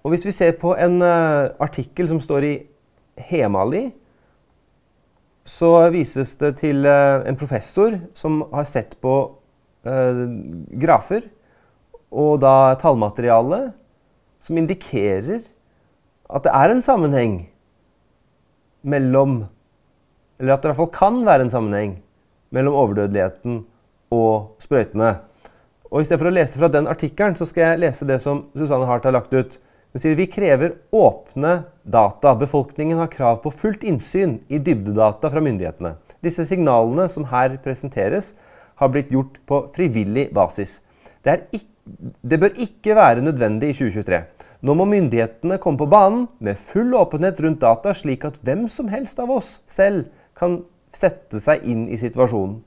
Og 0.07 0.15
hvis 0.15 0.25
vi 0.29 0.35
ser 0.35 0.55
på 0.61 0.75
en 0.79 1.01
uh, 1.03 1.51
artikkel 1.61 2.09
som 2.11 2.21
står 2.23 2.47
i 2.47 2.55
Hemali, 3.29 3.89
så 5.49 5.73
vises 5.91 6.37
det 6.39 6.55
til 6.61 6.87
uh, 6.87 7.25
en 7.27 7.39
professor 7.41 7.99
som 8.17 8.45
har 8.53 8.69
sett 8.69 8.95
på 9.03 9.15
uh, 9.89 10.25
grafer 10.79 11.27
og 12.09 12.39
da 12.41 12.77
tallmateriale 12.81 13.69
som 14.41 14.61
indikerer 14.61 15.43
at 16.29 16.45
det 16.45 16.53
er 16.55 16.73
en 16.73 16.85
sammenheng 16.85 17.39
mellom 18.89 19.47
Eller 20.39 20.55
at 20.55 20.63
det 20.63 20.69
i 20.69 20.71
hvert 20.71 20.79
fall 20.79 20.95
kan 20.95 21.17
være 21.27 21.43
en 21.43 21.51
sammenheng 21.51 21.97
mellom 22.55 22.77
overdødeligheten 22.79 23.65
og 24.15 24.55
sprøytene. 24.63 25.17
Og 25.89 26.03
I 26.03 26.09
stedet 26.09 26.21
for 26.21 26.29
å 26.29 26.35
lese 26.35 26.61
fra 26.61 26.69
den 26.73 26.89
artikkelen, 26.91 27.37
så 27.39 27.47
skal 27.49 27.65
jeg 27.65 27.83
lese 27.85 28.09
det 28.09 28.19
som 28.25 28.45
Susanne 28.57 28.89
Hart 28.89 29.07
har 29.09 29.17
lagt 29.17 29.33
ut. 29.33 29.57
Hun 29.93 30.03
sier 30.03 30.19
vi 30.19 30.29
krever 30.29 30.75
åpne 30.93 31.63
data. 31.83 32.35
Befolkningen 32.37 33.01
har 33.01 33.09
krav 33.13 33.41
på 33.45 33.53
fullt 33.55 33.87
innsyn 33.89 34.37
i 34.53 34.61
dybdedata 34.61 35.31
fra 35.33 35.43
myndighetene. 35.45 35.95
Disse 36.25 36.45
signalene 36.49 37.09
som 37.09 37.29
her 37.33 37.57
presenteres, 37.65 38.35
har 38.79 38.93
blitt 38.95 39.09
gjort 39.11 39.41
på 39.49 39.65
frivillig 39.75 40.29
basis. 40.35 40.77
Det, 41.27 41.41
ikke, 41.51 41.67
det 42.23 42.39
bør 42.39 42.61
ikke 42.63 42.95
være 42.95 43.25
nødvendig 43.27 43.73
i 43.73 43.79
2023. 43.81 44.21
Nå 44.63 44.75
må 44.79 44.87
myndighetene 44.91 45.59
komme 45.63 45.81
på 45.81 45.89
banen 45.91 46.27
med 46.43 46.61
full 46.61 46.95
åpenhet 46.99 47.41
rundt 47.43 47.63
data, 47.63 47.95
slik 47.95 48.27
at 48.29 48.39
hvem 48.47 48.67
som 48.71 48.91
helst 48.93 49.19
av 49.23 49.33
oss 49.35 49.57
selv 49.71 50.07
kan 50.39 50.61
sette 50.95 51.41
seg 51.43 51.67
inn 51.67 51.87
i 51.91 51.99
situasjonen. 51.99 52.61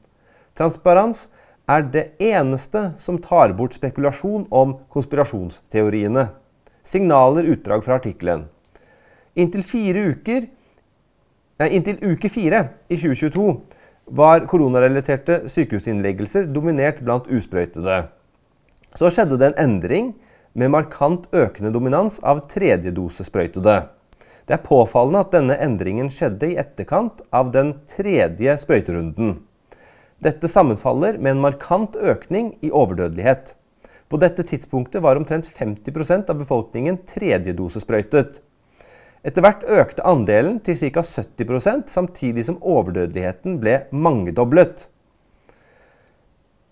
Transparens 0.57 1.29
er 1.71 1.85
det 1.93 2.05
eneste 2.19 2.91
som 2.99 3.19
tar 3.21 3.53
bort 3.57 3.75
spekulasjon 3.77 4.47
om 4.49 4.77
konspirasjonsteoriene. 4.91 6.27
Signaler 6.83 7.47
utdrag 7.53 7.83
fra 7.85 7.99
artikkelen. 7.99 8.47
Inntil, 9.35 9.63
inntil 11.69 12.01
uke 12.01 12.29
fire 12.29 12.63
i 12.89 12.97
2022 12.97 13.45
var 14.11 14.47
koronarelaterte 14.49 15.45
sykehusinnleggelser 15.51 16.49
dominert 16.51 16.99
blant 17.05 17.29
usprøytede. 17.31 18.01
Så 18.97 19.11
skjedde 19.13 19.37
det 19.39 19.51
en 19.51 19.61
endring 19.69 20.11
med 20.53 20.73
markant 20.73 21.29
økende 21.31 21.71
dominans 21.71 22.19
av 22.27 22.43
tredjedosesprøytede. 22.51 23.77
Det 24.49 24.57
er 24.57 24.65
påfallende 24.65 25.21
at 25.23 25.31
denne 25.31 25.55
endringen 25.63 26.09
skjedde 26.11 26.49
i 26.51 26.57
etterkant 26.59 27.21
av 27.31 27.53
den 27.53 27.75
tredje 27.87 28.57
sprøyterunden. 28.59 29.37
Dette 30.21 30.45
sammenfaller 30.51 31.17
med 31.17 31.33
en 31.33 31.41
markant 31.41 31.95
økning 31.97 32.53
i 32.61 32.69
overdødelighet. 32.69 33.55
På 34.11 34.19
dette 34.21 34.43
tidspunktet 34.45 35.01
var 35.01 35.17
omtrent 35.17 35.47
50% 35.49 36.29
av 36.29 36.37
befolkningen 36.43 36.99
tredjedosesprøytet. 37.09 38.41
Etter 39.25 39.45
hvert 39.45 39.65
økte 39.65 40.05
andelen 40.05 40.59
til 40.65 40.77
ca. 40.77 41.01
70% 41.01 41.89
samtidig 41.89 42.45
som 42.45 42.59
overdødeligheten 42.61 43.57
ble 43.61 43.79
mangedoblet. 43.89 44.87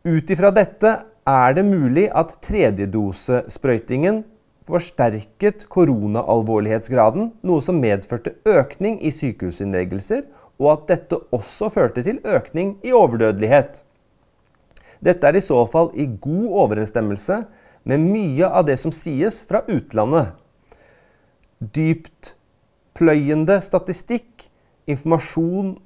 Ut 0.06 0.29
ifra 0.29 0.53
dette 0.53 0.94
er 1.29 1.56
det 1.58 1.65
mulig 1.65 2.06
at 2.13 2.36
tredjedosesprøytingen 2.46 4.24
forsterket 4.70 5.65
koronaalvorlighetsgraden, 5.74 7.32
noe 7.41 7.65
som 7.65 7.82
medførte 7.82 8.36
økning 8.46 9.00
i 9.01 9.10
sykehusinnleggelser, 9.13 10.27
og 10.60 10.72
at 10.74 10.88
dette 10.92 11.20
også 11.36 11.70
førte 11.72 12.04
til 12.04 12.20
økning 12.28 12.75
i 12.84 12.92
overdødelighet. 12.96 13.82
Dette 15.00 15.28
er 15.28 15.39
i 15.39 15.44
så 15.44 15.62
fall 15.72 15.94
i 15.96 16.06
god 16.20 16.48
overensstemmelse 16.66 17.44
med 17.88 18.04
mye 18.04 18.48
av 18.48 18.66
det 18.68 18.75
som 18.82 18.92
sies 18.92 19.39
fra 19.48 19.63
utlandet. 19.72 20.34
Dyptpløyende 21.60 23.60
statistikk, 23.63 24.50
informasjon 24.89 25.78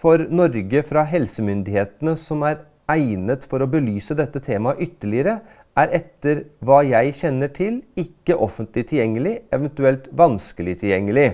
for 0.00 0.22
Norge 0.30 0.82
fra 0.86 1.02
helsemyndighetene 1.08 2.14
som 2.18 2.44
er 2.46 2.62
egnet 2.90 3.44
for 3.50 3.62
å 3.62 3.70
belyse 3.70 4.14
dette 4.18 4.42
temaet 4.42 4.82
ytterligere, 4.86 5.40
er 5.78 5.92
etter 5.94 6.44
hva 6.66 6.80
jeg 6.86 7.14
kjenner 7.20 7.50
til, 7.54 7.80
ikke 7.98 8.38
offentlig 8.42 8.88
tilgjengelig, 8.90 9.36
eventuelt 9.54 10.08
vanskelig 10.16 10.80
tilgjengelig. 10.82 11.28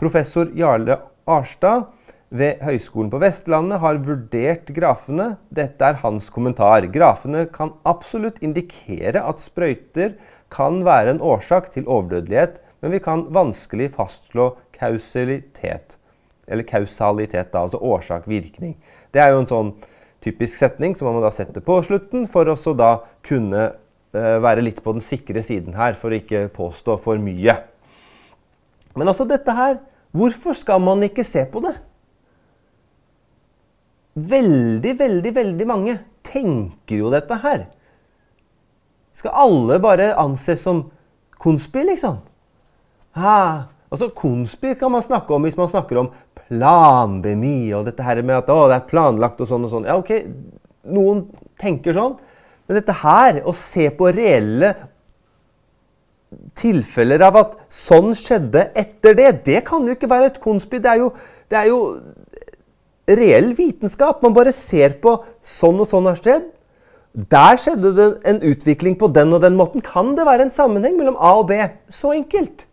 Professor 0.00 0.50
Jarle 0.58 0.98
Arstad 1.30 1.88
ved 2.34 2.60
Høgskolen 2.64 3.10
på 3.12 3.20
Vestlandet 3.22 3.80
har 3.80 4.00
vurdert 4.04 4.70
grafene. 4.76 5.34
Dette 5.54 5.86
er 5.86 6.00
hans 6.02 6.28
kommentar. 6.34 6.86
Grafene 6.92 7.44
kan 7.52 7.74
absolutt 7.86 8.40
indikere 8.44 9.22
at 9.22 9.42
sprøyter 9.42 10.16
kan 10.54 10.82
være 10.86 11.14
en 11.14 11.22
årsak 11.24 11.70
til 11.74 11.86
overdødelighet, 11.88 12.60
men 12.82 12.94
vi 12.94 13.00
kan 13.02 13.24
vanskelig 13.34 13.92
fastslå 13.94 14.52
kausalitet. 14.76 15.96
Eller 16.50 16.66
kausalitet, 16.68 17.52
da, 17.54 17.64
altså 17.64 17.80
årsak-virkning. 17.80 18.76
Det 19.14 19.22
er 19.22 19.32
jo 19.32 19.40
en 19.40 19.50
sånn 19.50 19.72
typisk 20.24 20.58
setning 20.58 20.96
som 20.96 21.08
man 21.08 21.18
må 21.18 21.24
da 21.24 21.32
sette 21.34 21.62
på 21.64 21.78
slutten 21.86 22.28
for 22.30 22.48
å 22.48 22.76
da 22.76 22.92
kunne 23.24 23.70
uh, 23.70 24.36
være 24.44 24.64
litt 24.64 24.82
på 24.84 24.92
den 24.96 25.04
sikre 25.04 25.42
siden 25.44 25.76
her, 25.78 25.96
for 25.96 26.12
å 26.12 26.20
ikke 26.20 26.48
påstå 26.52 26.98
for 27.00 27.20
mye. 27.22 27.56
Men 28.94 29.10
altså 29.10 29.26
dette 29.28 29.54
her 29.56 29.80
Hvorfor 30.14 30.54
skal 30.54 30.82
man 30.82 31.02
ikke 31.02 31.24
se 31.26 31.42
på 31.50 31.62
det? 31.64 31.74
Veldig, 34.14 34.92
veldig, 34.98 35.32
veldig 35.34 35.66
mange 35.66 35.96
tenker 36.26 37.00
jo 37.02 37.10
dette 37.10 37.38
her. 37.42 37.64
Skal 39.14 39.34
alle 39.34 39.80
bare 39.82 40.12
anses 40.18 40.62
som 40.62 40.84
konspi, 41.42 41.82
liksom? 41.86 42.20
Ha, 43.18 43.38
altså 43.90 44.08
Konspi 44.14 44.72
kan 44.78 44.90
man 44.90 45.02
snakke 45.02 45.34
om 45.34 45.44
hvis 45.46 45.58
man 45.58 45.70
snakker 45.70 46.00
om 46.00 46.08
plandemi 46.38 47.70
og 47.76 47.86
dette 47.86 48.02
her 48.02 48.22
med 48.26 48.40
at 48.40 48.50
å, 48.50 48.64
det 48.70 48.80
er 48.80 48.88
planlagt 48.90 49.42
og 49.42 49.50
sånn 49.50 49.66
og 49.66 49.70
sånn. 49.70 49.86
Ja, 49.86 49.98
ok, 49.98 50.14
noen 50.94 51.26
tenker 51.62 51.94
sånn. 51.94 52.16
Men 52.66 52.78
dette 52.80 52.96
her, 53.02 53.42
å 53.46 53.54
se 53.54 53.90
på 53.94 54.08
reelle 54.14 54.72
tilfeller 56.58 57.22
av 57.26 57.38
at 57.40 57.54
sånn 57.72 58.12
skjedde 58.18 58.68
etter 58.78 59.16
det, 59.18 59.30
det 59.46 59.62
kan 59.68 59.86
jo 59.86 59.94
ikke 59.96 60.10
være 60.10 60.32
et 60.32 60.42
konspi. 60.42 60.80
Det 60.82 60.90
er 60.90 61.02
jo, 61.02 61.12
det 61.52 61.60
er 61.60 61.70
jo 61.70 61.80
reell 63.08 63.52
vitenskap. 63.56 64.22
Man 64.24 64.36
bare 64.36 64.54
ser 64.54 64.98
på 65.02 65.18
sånn 65.44 65.80
og 65.82 65.88
sånn 65.90 66.10
har 66.10 66.20
skjedd. 66.20 66.50
Der 67.30 67.58
skjedde 67.62 67.92
det 67.94 68.08
en 68.26 68.40
utvikling 68.42 68.96
på 68.98 69.08
den 69.14 69.34
og 69.36 69.44
den 69.44 69.58
måten. 69.58 69.84
Kan 69.84 70.16
det 70.18 70.26
være 70.26 70.48
en 70.48 70.54
sammenheng 70.54 70.96
mellom 70.98 71.18
A 71.20 71.36
og 71.38 71.48
B? 71.52 71.60
Så 71.92 72.14
enkelt. 72.16 72.66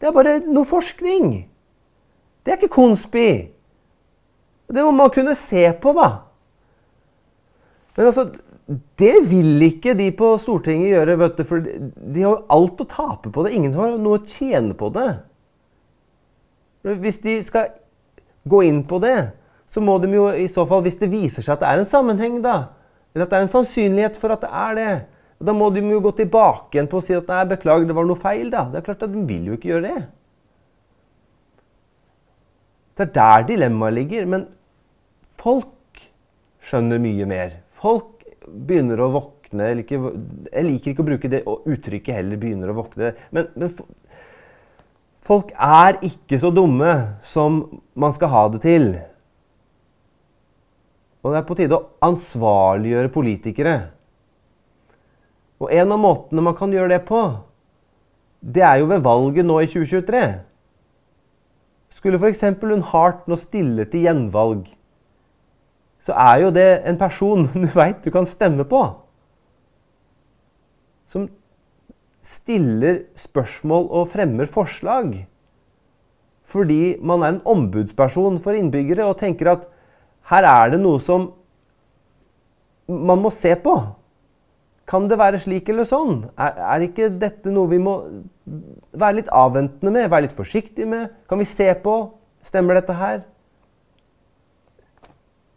Det 0.00 0.10
er 0.10 0.16
bare 0.16 0.40
noe 0.42 0.66
forskning. 0.66 1.44
Det 2.44 2.52
er 2.52 2.58
ikke 2.58 2.74
konspi. 2.74 3.28
Det 4.68 4.82
må 4.82 4.90
man 4.96 5.12
kunne 5.14 5.36
se 5.38 5.68
på, 5.80 5.92
da. 5.94 6.08
Men 7.94 8.10
altså, 8.10 8.26
det 8.96 9.14
vil 9.28 9.60
ikke 9.66 9.92
de 9.98 10.08
på 10.16 10.30
Stortinget 10.40 10.94
gjøre, 10.94 11.18
vet 11.20 11.36
du, 11.36 11.44
for 11.44 11.64
de 11.64 12.22
har 12.24 12.30
jo 12.30 12.44
alt 12.56 12.80
å 12.80 12.88
tape 12.88 13.32
på 13.32 13.44
det. 13.44 13.52
Ingen 13.58 13.74
har 13.76 13.98
noe 14.00 14.20
å 14.20 14.24
tjene 14.24 14.76
på 14.78 14.88
det. 14.94 15.08
Hvis 16.84 17.20
de 17.24 17.36
skal 17.44 17.74
gå 18.48 18.62
inn 18.68 18.82
på 18.88 19.00
det, 19.04 19.18
så 19.68 19.82
må 19.84 19.98
de 20.00 20.12
jo 20.12 20.30
i 20.32 20.48
så 20.48 20.64
fall, 20.68 20.84
hvis 20.84 21.00
det 21.00 21.12
viser 21.12 21.44
seg 21.44 21.56
at 21.56 21.64
det 21.64 21.70
er 21.70 21.82
en 21.82 21.88
sammenheng, 21.88 22.40
da, 22.44 22.56
eller 23.12 23.26
at 23.26 23.32
det 23.32 23.38
er 23.38 23.46
en 23.46 23.52
sannsynlighet 23.52 24.16
for 24.20 24.32
at 24.34 24.44
det 24.44 24.50
er 24.52 24.78
det, 24.78 24.92
da 25.44 25.52
må 25.52 25.68
de 25.74 25.82
jo 25.84 26.00
gå 26.04 26.12
tilbake 26.16 26.76
igjen 26.76 26.88
på 26.90 27.00
å 27.00 27.04
si 27.04 27.14
at 27.16 27.28
nei, 27.28 27.44
beklager, 27.52 27.88
det 27.88 27.96
var 27.96 28.06
noe 28.08 28.20
feil. 28.20 28.48
da. 28.52 28.64
Det 28.70 28.80
er 28.80 28.86
klart 28.86 29.02
at 29.04 29.12
De 29.12 29.24
vil 29.28 29.50
jo 29.50 29.58
ikke 29.58 29.72
gjøre 29.74 29.90
det. 29.90 30.04
Det 32.94 33.08
er 33.08 33.14
der 33.18 33.46
dilemmaet 33.50 33.96
ligger. 33.98 34.28
Men 34.30 34.46
folk 35.40 36.04
skjønner 36.64 37.02
mye 37.02 37.26
mer. 37.28 37.58
Folk 37.76 38.13
begynner 38.48 39.00
å 39.00 39.10
våkne 39.14 39.68
Jeg 39.70 39.78
liker, 39.78 40.06
jeg 40.50 40.66
liker 40.66 40.92
ikke 40.92 41.04
å 41.04 41.06
bruke 41.06 41.30
det 41.30 41.42
uttrykket 41.46 42.16
heller, 42.18 42.40
begynner 42.40 42.72
å 42.72 42.78
våkne. 42.80 43.12
Men, 43.34 43.50
men, 43.54 43.70
folk 45.24 45.52
er 45.54 46.00
ikke 46.04 46.40
så 46.42 46.50
dumme 46.54 46.94
som 47.22 47.62
man 47.94 48.14
skal 48.16 48.32
ha 48.32 48.44
det 48.50 48.64
til. 48.64 48.88
Og 51.22 51.32
det 51.32 51.40
er 51.40 51.46
på 51.48 51.56
tide 51.56 51.78
å 51.78 51.86
ansvarliggjøre 52.04 53.12
politikere. 53.14 53.76
Og 55.62 55.70
en 55.72 55.94
av 55.94 56.02
måtene 56.02 56.44
man 56.44 56.56
kan 56.58 56.72
gjøre 56.74 56.96
det 56.96 57.04
på, 57.08 57.22
det 58.44 58.64
er 58.66 58.82
jo 58.82 58.90
ved 58.90 59.04
valget 59.06 59.46
nå 59.46 59.60
i 59.62 59.70
2023. 59.70 60.24
Skulle 61.94 62.18
f.eks. 62.20 62.42
hun 62.60 62.84
Hart 62.90 63.28
nå 63.30 63.38
stille 63.40 63.86
til 63.88 64.04
gjenvalg, 64.04 64.66
så 66.04 66.12
er 66.20 66.42
jo 66.42 66.50
det 66.52 66.68
en 66.84 66.98
person 67.00 67.46
du 67.64 67.68
veit 67.72 68.04
du 68.04 68.10
kan 68.12 68.28
stemme 68.28 68.66
på. 68.68 68.82
Som 71.08 71.28
stiller 72.24 73.04
spørsmål 73.18 73.88
og 73.92 74.10
fremmer 74.12 74.48
forslag. 74.50 75.24
Fordi 76.44 76.96
man 77.00 77.24
er 77.24 77.34
en 77.34 77.42
ombudsperson 77.48 78.38
for 78.44 78.56
innbyggere 78.56 79.06
og 79.08 79.18
tenker 79.20 79.54
at 79.54 79.66
her 80.30 80.46
er 80.48 80.74
det 80.74 80.80
noe 80.80 81.00
som 81.00 81.30
man 82.88 83.20
må 83.20 83.32
se 83.32 83.54
på. 83.60 83.74
Kan 84.88 85.08
det 85.08 85.16
være 85.16 85.40
slik 85.40 85.68
eller 85.72 85.88
sånn? 85.88 86.26
Er, 86.36 86.58
er 86.76 86.84
ikke 86.84 87.08
dette 87.08 87.52
noe 87.52 87.70
vi 87.70 87.80
må 87.80 87.96
være 88.92 89.22
litt 89.22 89.30
avventende 89.32 89.92
med? 89.92 90.10
Være 90.12 90.26
litt 90.26 90.36
forsiktige 90.36 90.88
med? 90.88 91.12
Kan 91.28 91.40
vi 91.40 91.48
se 91.48 91.70
på? 91.80 91.94
Stemmer 92.44 92.76
dette 92.76 92.96
her? 92.98 93.22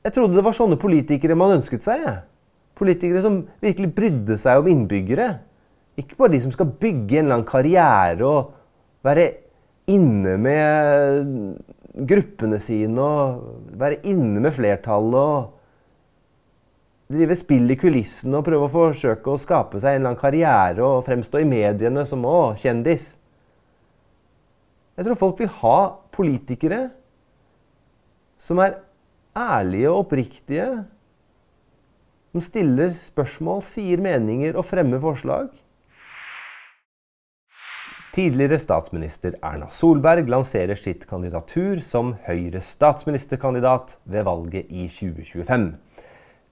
Jeg 0.07 0.15
trodde 0.15 0.37
det 0.39 0.45
var 0.45 0.55
sånne 0.55 0.77
politikere 0.79 1.35
man 1.35 1.57
ønsket 1.57 1.83
seg. 1.83 1.99
Ja. 2.05 2.13
Politikere 2.79 3.19
som 3.25 3.41
virkelig 3.63 3.89
brydde 3.97 4.37
seg 4.39 4.61
om 4.61 4.69
innbyggere. 4.71 5.27
Ikke 5.99 6.15
bare 6.15 6.31
de 6.35 6.39
som 6.45 6.53
skal 6.53 6.69
bygge 6.79 7.17
en 7.17 7.25
eller 7.25 7.39
annen 7.41 7.49
karriere 7.49 8.23
og 8.23 8.53
være 9.03 9.25
inne 9.91 10.37
med 10.39 11.27
gruppene 12.07 12.59
sine 12.61 13.03
og 13.03 13.75
være 13.79 13.99
inne 14.07 14.43
med 14.43 14.55
flertallet 14.55 15.17
og 15.17 15.53
drive 17.11 17.35
spill 17.39 17.67
i 17.71 17.79
kulissene 17.79 18.39
og 18.39 18.47
prøve 18.47 18.67
å 18.67 18.71
forsøke 18.71 19.33
å 19.33 19.41
skape 19.41 19.79
seg 19.81 19.95
en 19.95 20.01
eller 20.01 20.13
annen 20.13 20.21
karriere 20.23 20.87
og 20.87 21.05
fremstå 21.07 21.43
i 21.43 21.49
mediene 21.49 22.07
som 22.07 22.23
å, 22.27 22.53
kjendis. 22.59 23.15
Jeg 24.95 25.07
tror 25.07 25.19
folk 25.19 25.43
vil 25.43 25.51
ha 25.59 25.77
politikere 26.15 26.85
som 28.39 28.63
er 28.63 28.79
ærlige 29.37 29.91
og 29.91 30.05
oppriktige, 30.05 30.67
som 32.33 32.43
stiller 32.43 32.91
spørsmål, 32.93 33.63
sier 33.65 34.01
meninger 34.03 34.57
og 34.57 34.65
fremmer 34.67 35.01
forslag. 35.01 35.47
Tidligere 38.17 38.57
statsminister 38.57 39.35
Erna 39.45 39.67
Solberg 39.69 40.29
lanserer 40.31 40.79
sitt 40.79 41.03
kandidatur 41.05 41.83
som 41.85 42.15
Høyres 42.25 42.71
statsministerkandidat 42.73 43.99
ved 44.09 44.25
valget 44.25 44.71
i 44.73 44.87
2025. 44.89 45.67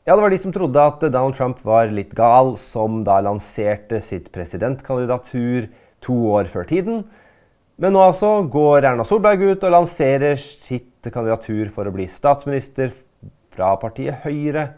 Ja, 0.06 0.13
det 0.13 0.21
var 0.21 0.30
de 0.30 0.38
som 0.38 0.54
trodde 0.54 0.84
at 0.86 1.02
Donald 1.02 1.34
Trump 1.34 1.63
var 1.65 1.89
litt 1.89 2.12
gal, 2.13 2.54
som 2.62 3.00
da 3.08 3.17
lanserte 3.26 3.98
sitt 4.06 4.30
presidentkandidatur 4.36 5.65
to 6.06 6.19
år 6.38 6.45
før 6.52 6.69
tiden. 6.69 7.02
Men 7.82 7.92
nå 7.96 8.04
altså 8.06 8.38
går 8.52 8.86
Erna 8.88 9.04
Solberg 9.08 9.42
ut 9.50 9.64
og 9.68 9.74
lanserer 9.74 10.38
sitt 10.40 11.10
kandidatur 11.12 11.68
for 11.74 11.88
å 11.88 11.94
bli 11.96 12.08
statsminister 12.10 12.94
fra 13.56 13.74
partiet 13.82 14.24
Høyre 14.24 14.70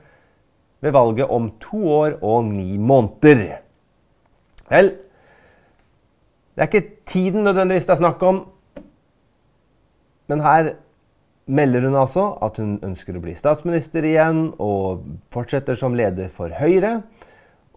ved 0.81 0.93
valget 0.93 1.29
om 1.33 1.51
to 1.61 1.79
år 1.93 2.17
og 2.25 2.49
ni 2.49 2.77
måneder. 2.81 3.61
Vel, 4.69 4.91
det 6.57 6.63
er 6.63 6.69
ikke 6.71 6.97
tiden 7.07 7.45
nødvendigvis 7.45 7.85
det 7.87 7.95
er 7.95 8.01
snakk 8.01 8.25
om, 8.25 8.41
men 10.27 10.43
her 10.43 10.73
melder 11.47 11.85
hun 11.87 11.95
altså 11.95 12.25
at 12.43 12.57
hun 12.59 12.75
ønsker 12.83 13.15
å 13.15 13.23
bli 13.23 13.37
statsminister 13.37 14.03
igjen 14.03 14.49
og 14.59 15.05
fortsetter 15.33 15.77
som 15.79 15.95
leder 15.95 16.33
for 16.33 16.51
Høyre. 16.51 16.97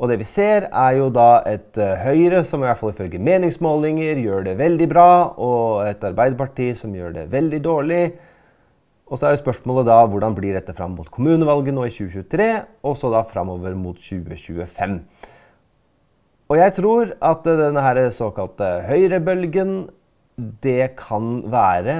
Og 0.00 0.08
det 0.08 0.16
vi 0.22 0.24
ser, 0.24 0.64
er 0.72 0.94
jo 0.96 1.10
da 1.12 1.42
et 1.48 1.76
uh, 1.76 1.98
Høyre 2.00 2.40
som 2.48 2.62
i 2.62 2.68
hvert 2.68 2.80
fall 2.80 2.94
ifølge 2.94 3.20
meningsmålinger 3.20 4.22
gjør 4.24 4.46
det 4.46 4.54
veldig 4.56 4.86
bra, 4.88 5.10
og 5.36 5.82
et 5.84 6.04
Arbeiderparti 6.08 6.70
som 6.78 6.94
gjør 6.96 7.18
det 7.18 7.26
veldig 7.32 7.60
dårlig. 7.66 8.04
Og 9.10 9.18
så 9.18 9.28
er 9.28 9.34
jo 9.34 9.42
spørsmålet 9.42 9.90
da 9.90 9.98
hvordan 10.08 10.36
blir 10.38 10.56
dette 10.56 10.72
fram 10.72 10.94
mot 10.96 11.10
kommunevalget 11.12 11.76
nå 11.76 11.84
i 11.84 11.92
2023, 11.92 12.48
og 12.86 12.96
så 12.96 13.10
da 13.12 13.20
framover 13.28 13.76
mot 13.76 13.98
2025. 14.00 14.96
Og 16.50 16.56
jeg 16.58 16.74
tror 16.78 17.12
at 17.20 17.44
denne 17.60 17.82
her 17.84 18.00
såkalte 18.14 18.70
høyrebølgen, 18.88 19.74
det 20.64 20.94
kan 20.96 21.42
være 21.52 21.98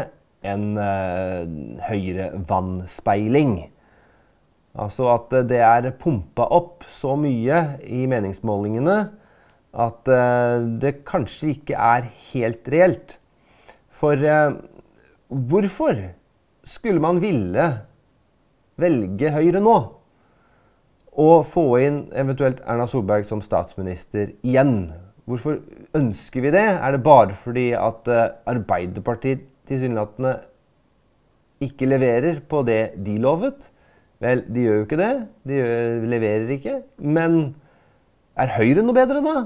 en 0.49 0.65
uh, 0.81 1.45
høyrevannspeiling. 1.85 2.49
vannspeiling. 2.49 3.55
Altså 4.81 5.11
at 5.13 5.33
det 5.51 5.61
er 5.61 5.91
pumpa 6.01 6.47
opp 6.57 6.87
så 6.89 7.17
mye 7.21 7.61
i 7.85 8.07
meningsmålingene 8.09 8.99
at 9.71 10.09
uh, 10.11 10.65
det 10.83 11.03
kanskje 11.07 11.53
ikke 11.55 11.77
er 11.77 12.09
helt 12.33 12.71
reelt. 12.73 13.17
For 13.93 14.17
uh, 14.17 14.57
hvorfor 15.29 16.01
skulle 16.65 17.03
man 17.03 17.21
ville 17.23 17.69
velge 18.81 19.35
Høyre 19.37 19.63
nå? 19.63 19.77
Og 21.21 21.47
få 21.51 21.67
inn 21.85 22.03
eventuelt 22.17 22.63
Erna 22.65 22.87
Solberg 22.89 23.29
som 23.29 23.43
statsminister 23.45 24.33
igjen? 24.47 24.89
Hvorfor 25.29 25.61
ønsker 25.95 26.47
vi 26.47 26.55
det? 26.55 26.67
Er 26.73 26.97
det 26.97 27.05
bare 27.05 27.37
fordi 27.37 27.71
at 27.77 28.09
Arbeiderpartiet 28.49 29.45
tilsynelatende 29.69 30.39
ikke 31.63 31.89
leverer 31.91 32.41
på 32.49 32.63
det 32.67 32.81
de 33.05 33.19
lovet. 33.21 33.69
Vel, 34.21 34.45
de 34.53 34.67
gjør 34.67 34.79
jo 34.79 34.87
ikke 34.87 35.01
det. 35.01 35.13
De 35.49 35.59
leverer 36.13 36.51
ikke. 36.57 36.81
Men 37.01 37.41
er 38.37 38.53
Høyre 38.59 38.85
noe 38.85 38.97
bedre, 38.97 39.23
da? 39.25 39.37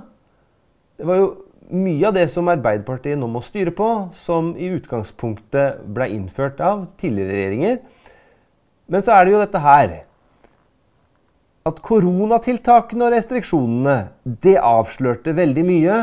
Det 0.99 1.07
var 1.09 1.21
jo 1.21 1.29
mye 1.75 2.09
av 2.09 2.17
det 2.17 2.27
som 2.33 2.51
Arbeiderpartiet 2.53 3.19
nå 3.19 3.29
må 3.31 3.43
styre 3.45 3.73
på, 3.75 3.89
som 4.15 4.53
i 4.59 4.69
utgangspunktet 4.75 5.85
ble 5.95 6.11
innført 6.17 6.61
av 6.63 6.89
tidligere 7.01 7.39
regjeringer. 7.39 7.79
Men 8.91 9.07
så 9.07 9.15
er 9.15 9.25
det 9.25 9.33
jo 9.33 9.41
dette 9.41 9.63
her 9.65 9.95
At 11.65 11.79
koronatiltakene 11.81 13.07
og 13.07 13.15
restriksjonene 13.15 13.95
det 14.45 14.59
avslørte 14.61 15.33
veldig 15.33 15.63
mye 15.65 15.95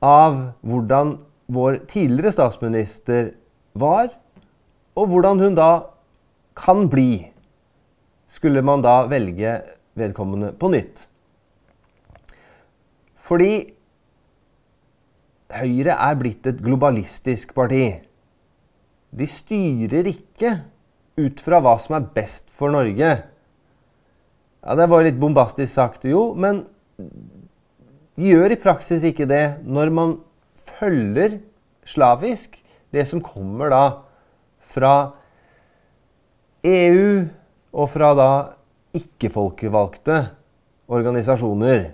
av 0.00 0.38
hvordan 0.64 1.18
vår 1.52 1.82
tidligere 1.90 2.32
statsminister 2.32 3.34
var, 3.76 4.08
og 4.96 5.10
hvordan 5.12 5.42
hun 5.44 5.58
da 5.58 5.70
kan 6.56 6.86
bli, 6.88 7.28
skulle 8.36 8.62
man 8.64 8.84
da 8.84 9.06
velge 9.08 9.58
vedkommende 9.96 10.52
på 10.60 10.70
nytt. 10.72 11.06
Fordi 13.26 13.72
Høyre 15.56 15.94
er 15.94 16.16
blitt 16.18 16.46
et 16.50 16.58
globalistisk 16.58 17.52
parti. 17.54 17.84
De 19.14 19.26
styrer 19.30 20.08
ikke 20.10 20.50
ut 21.16 21.40
fra 21.40 21.60
hva 21.62 21.76
som 21.80 21.94
er 21.96 22.08
best 22.16 22.50
for 22.52 22.74
Norge. 22.74 23.12
Ja, 24.66 24.74
Det 24.74 24.88
var 24.90 25.06
litt 25.06 25.20
bombastisk 25.22 25.72
sagt, 25.72 26.04
jo, 26.04 26.34
men 26.34 26.64
de 26.98 28.32
gjør 28.32 28.52
i 28.52 28.60
praksis 28.60 29.04
ikke 29.06 29.28
det 29.30 29.62
når 29.62 29.92
man 29.94 30.16
følger 30.76 31.38
slavisk 31.86 32.58
det 32.92 33.06
som 33.06 33.22
kommer 33.22 33.70
da 33.70 33.84
fra 34.74 34.94
EU 36.66 37.28
og 37.76 37.90
fra 37.92 38.14
da 38.16 38.30
ikke-folkevalgte 38.96 40.22
organisasjoner 40.88 41.90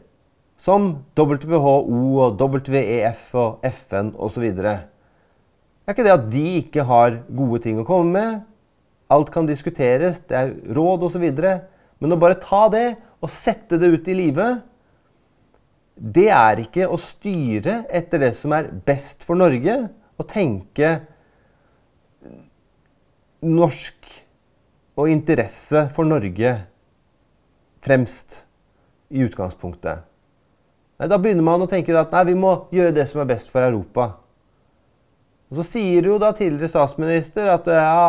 som 0.63 0.93
WHO 1.19 1.99
og 2.23 2.43
WEF 2.71 3.33
og 3.35 3.65
FN 3.67 4.13
osv. 4.15 4.47
Det 4.55 4.77
er 5.91 5.97
ikke 5.97 6.07
det 6.07 6.15
at 6.15 6.29
de 6.31 6.45
ikke 6.61 6.87
har 6.87 7.19
gode 7.35 7.59
ting 7.65 7.81
å 7.83 7.87
komme 7.87 8.15
med. 8.15 8.43
Alt 9.11 9.33
kan 9.35 9.49
diskuteres, 9.49 10.23
det 10.23 10.39
er 10.39 10.53
råd 10.77 11.09
osv. 11.09 11.27
Men 11.99 12.15
å 12.15 12.21
bare 12.21 12.39
ta 12.39 12.69
det 12.71 12.87
og 13.23 13.33
sette 13.35 13.79
det 13.79 13.91
ut 13.91 14.11
i 14.11 14.19
livet, 14.19 14.63
det 15.99 16.31
er 16.35 16.63
ikke 16.63 16.87
å 16.89 16.99
styre 16.99 17.83
etter 17.93 18.23
det 18.23 18.33
som 18.39 18.55
er 18.55 18.71
best 18.87 19.27
for 19.27 19.39
Norge, 19.39 19.75
og 20.19 20.29
tenke 20.31 20.95
norsk 23.43 24.22
og 25.03 25.11
interesse 25.11 25.89
for 25.95 26.07
Norge 26.07 26.55
fremst 27.83 28.45
i 29.11 29.25
utgangspunktet. 29.27 30.07
Nei, 31.01 31.09
da 31.11 31.19
begynner 31.19 31.43
man 31.43 31.65
å 31.65 31.71
tenke 31.71 31.95
at 31.99 32.13
nei, 32.15 32.29
vi 32.31 32.37
må 32.39 32.53
gjøre 32.71 32.95
det 32.95 33.09
som 33.11 33.23
er 33.23 33.31
best 33.33 33.51
for 33.51 33.65
Europa. 33.67 34.13
Og 35.51 35.59
Så 35.59 35.67
sier 35.75 36.07
jo 36.07 36.21
da 36.23 36.31
tidligere 36.37 36.71
statsminister 36.71 37.51
at 37.51 37.67
ja, 37.69 38.05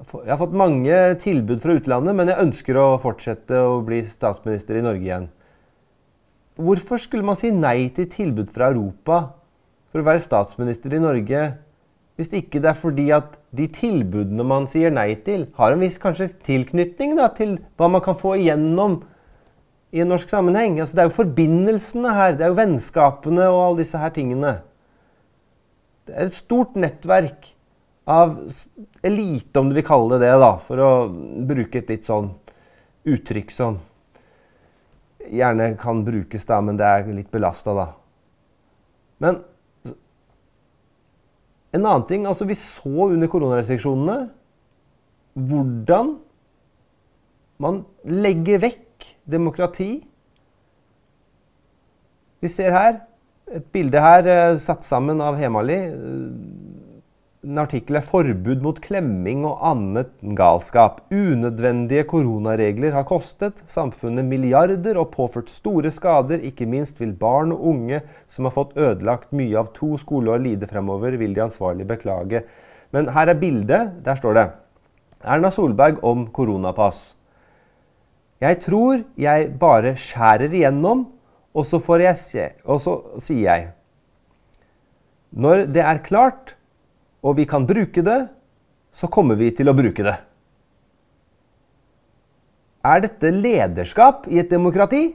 jeg 0.00 0.32
har 0.32 0.40
fått 0.40 0.56
mange 0.56 0.96
tilbud 1.22 1.60
fra 1.62 1.76
utlandet, 1.76 2.16
men 2.16 2.32
jeg 2.32 2.42
ønsker 2.46 2.78
å 2.80 2.86
fortsette 3.02 3.60
å 3.68 3.76
bli 3.86 4.00
statsminister 4.08 4.80
i 4.80 4.86
Norge 4.86 5.04
igjen. 5.04 5.28
Hvorfor 6.58 7.00
skulle 7.00 7.26
man 7.26 7.38
si 7.38 7.52
nei 7.54 7.86
til 7.94 8.08
tilbud 8.10 8.50
fra 8.52 8.72
Europa 8.72 9.20
for 9.92 10.00
å 10.00 10.08
være 10.08 10.24
statsminister 10.24 10.96
i 10.96 11.02
Norge, 11.04 11.44
hvis 12.16 12.32
ikke 12.36 12.60
det 12.60 12.70
er 12.72 12.76
fordi 12.78 13.06
at 13.14 13.38
de 13.56 13.66
tilbudene 13.72 14.44
man 14.46 14.66
sier 14.70 14.92
nei 14.92 15.14
til, 15.24 15.46
har 15.56 15.72
en 15.72 15.80
viss 15.82 15.98
kanskje 16.00 16.32
tilknytning 16.44 17.16
da, 17.18 17.30
til 17.32 17.56
hva 17.80 17.88
man 17.92 18.04
kan 18.04 18.18
få 18.18 18.36
igjennom 18.40 19.00
i 19.92 20.02
en 20.04 20.12
norsk 20.12 20.28
sammenheng? 20.32 20.78
Altså, 20.80 20.96
det 20.96 21.04
er 21.04 21.08
jo 21.08 21.16
forbindelsene 21.16 22.12
her, 22.16 22.36
det 22.36 22.46
er 22.46 22.52
jo 22.52 22.60
vennskapene 22.60 23.48
og 23.48 23.62
alle 23.62 23.82
disse 23.82 24.00
her 24.00 24.12
tingene. 24.14 24.58
Det 26.08 26.16
er 26.16 26.28
et 26.28 26.36
stort 26.36 26.76
nettverk 26.76 27.52
av 28.10 28.36
elite, 29.06 29.54
om 29.60 29.70
du 29.70 29.76
vil 29.78 29.86
kalle 29.86 30.18
det 30.18 30.26
det, 30.26 30.34
da, 30.42 30.52
for 30.60 30.82
å 30.82 30.90
bruke 31.48 31.80
et 31.80 31.92
litt 31.92 32.08
sånn 32.08 32.32
uttrykk 33.08 33.54
som 33.54 33.78
gjerne 35.32 35.72
kan 35.80 36.02
brukes, 36.04 36.44
da, 36.48 36.58
men 36.64 36.78
det 36.78 36.86
er 36.88 37.08
litt 37.14 37.30
belasta, 37.32 37.74
da. 37.78 37.88
Men 39.22 39.38
en 41.72 41.86
annen 41.86 42.06
ting 42.08 42.26
altså 42.28 42.44
Vi 42.48 42.56
så 42.58 43.08
under 43.08 43.30
koronarestriksjonene 43.32 44.18
hvordan 45.32 46.16
man 47.62 47.78
legger 48.04 48.60
vekk 48.60 49.06
demokrati. 49.32 50.02
Vi 52.42 52.50
ser 52.50 52.74
her 52.74 52.98
et 53.52 53.64
bilde 53.72 54.00
her 54.02 54.28
eh, 54.28 54.58
satt 54.60 54.84
sammen 54.84 55.22
av 55.24 55.38
Hemali. 55.40 55.78
En 57.42 57.58
artikkel 57.58 57.96
er 57.98 58.04
'Forbud 58.06 58.60
mot 58.62 58.76
klemming 58.78 59.40
og 59.42 59.58
annet 59.66 60.12
galskap'. 60.38 61.00
Unødvendige 61.10 62.04
koronaregler 62.06 62.92
har 62.94 63.02
kostet 63.02 63.64
samfunnet 63.66 64.24
milliarder 64.24 64.94
og 65.00 65.10
påført 65.10 65.50
store 65.50 65.90
skader. 65.90 66.38
Ikke 66.38 66.68
minst 66.70 67.00
vil 67.00 67.10
barn 67.12 67.50
og 67.50 67.64
unge 67.66 68.00
som 68.28 68.46
har 68.46 68.54
fått 68.54 68.76
ødelagt 68.78 69.32
mye 69.32 69.58
av 69.58 69.72
to 69.74 69.98
skoleår, 69.98 70.38
lide 70.38 70.70
fremover, 70.70 71.18
vil 71.18 71.34
de 71.34 71.42
ansvarlige 71.42 71.90
beklage. 71.90 72.44
Men 72.92 73.08
her 73.08 73.26
er 73.26 73.34
bildet. 73.34 73.90
Der 74.04 74.14
står 74.14 74.34
det 74.34 74.46
Erna 75.24 75.50
Solberg 75.50 75.98
om 76.04 76.28
koronapass. 76.30 77.16
Jeg 78.40 78.60
tror 78.60 79.02
jeg 79.18 79.58
bare 79.58 79.96
skjærer 79.98 80.46
igjennom 80.46 81.08
og 81.54 81.66
så, 81.66 81.82
jeg 81.98 82.16
se, 82.16 82.50
og 82.64 82.80
så 82.80 83.00
sier 83.18 83.50
jeg 83.50 83.72
Når 85.32 85.66
det 85.66 85.82
er 85.82 85.98
klart, 85.98 86.56
og 87.22 87.38
vi 87.38 87.46
kan 87.48 87.66
bruke 87.66 88.02
det, 88.04 88.20
så 88.92 89.08
kommer 89.08 89.38
vi 89.38 89.50
til 89.54 89.70
å 89.70 89.76
bruke 89.76 90.04
det. 90.04 90.16
Er 92.82 93.02
dette 93.04 93.30
lederskap 93.30 94.26
i 94.26 94.40
et 94.42 94.50
demokrati? 94.50 95.12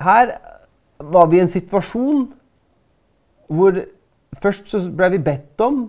Her 0.00 0.32
var 1.04 1.28
vi 1.28 1.38
i 1.38 1.44
en 1.44 1.52
situasjon 1.52 2.24
hvor 3.52 3.82
først 4.40 4.72
så 4.72 4.80
ble 4.88 5.12
vi 5.14 5.22
bedt 5.28 5.60
om 5.62 5.84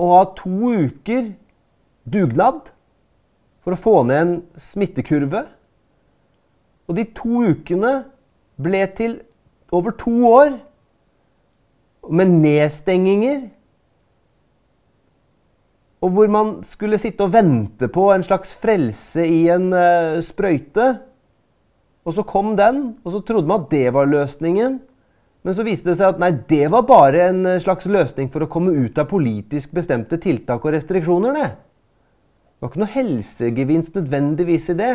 å 0.00 0.08
ha 0.16 0.22
to 0.36 0.72
uker 0.88 1.34
dugnad 2.04 2.72
for 3.64 3.76
å 3.76 3.80
få 3.80 3.94
ned 4.08 4.20
en 4.20 4.34
smittekurve. 4.60 5.44
Og 6.88 6.98
de 6.98 7.06
to 7.16 7.44
ukene 7.52 7.94
ble 8.60 8.82
til 8.96 9.18
over 9.74 9.94
to 10.00 10.14
år 10.28 10.56
med 12.10 12.32
nedstenginger. 12.42 13.44
Og 16.04 16.12
hvor 16.12 16.28
man 16.28 16.56
skulle 16.66 17.00
sitte 17.00 17.24
og 17.24 17.32
vente 17.32 17.88
på 17.88 18.10
en 18.12 18.24
slags 18.26 18.52
frelse 18.60 19.24
i 19.24 19.46
en 19.52 19.70
uh, 19.72 20.20
sprøyte. 20.24 20.88
Og 22.04 22.16
så 22.16 22.24
kom 22.28 22.52
den, 22.58 22.90
og 23.00 23.14
så 23.14 23.22
trodde 23.24 23.48
man 23.48 23.64
at 23.64 23.70
det 23.72 23.86
var 23.96 24.10
løsningen. 24.10 24.76
Men 25.44 25.56
så 25.56 25.64
viste 25.64 25.90
det 25.90 25.98
seg 25.98 26.14
at 26.14 26.20
nei, 26.20 26.30
det 26.48 26.68
var 26.72 26.86
bare 26.88 27.26
en 27.28 27.42
eh, 27.44 27.60
slags 27.60 27.84
løsning 27.84 28.30
for 28.32 28.44
å 28.44 28.48
komme 28.48 28.72
ut 28.72 28.96
av 29.00 29.10
politisk 29.10 29.74
bestemte 29.76 30.16
tiltak 30.20 30.64
og 30.64 30.72
restriksjoner. 30.72 31.36
det. 31.36 31.48
Var 32.60 32.70
ikke 32.70 32.80
noe 32.80 32.94
helsegevinst 32.94 33.98
nødvendigvis 33.98 34.70
i 34.72 34.76
det. 34.78 34.94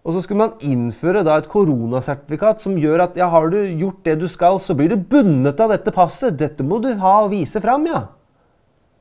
Og 0.00 0.14
så 0.16 0.22
skulle 0.24 0.40
man 0.40 0.62
innføre 0.64 1.22
da 1.26 1.36
et 1.36 1.48
koronasertifikat 1.50 2.62
som 2.62 2.78
gjør 2.80 3.04
at 3.04 3.18
ja, 3.20 3.28
har 3.28 3.50
du 3.52 3.58
gjort 3.60 4.00
det 4.06 4.16
du 4.22 4.26
skal, 4.32 4.56
så 4.62 4.76
blir 4.76 4.94
du 4.94 4.96
bundet 4.96 5.60
av 5.60 5.74
dette 5.74 5.92
passet. 5.92 6.38
Dette 6.40 6.64
må 6.64 6.80
du 6.80 6.88
ha 7.02 7.18
og 7.26 7.34
vise 7.34 7.60
fram, 7.60 7.84
ja. 7.90 8.06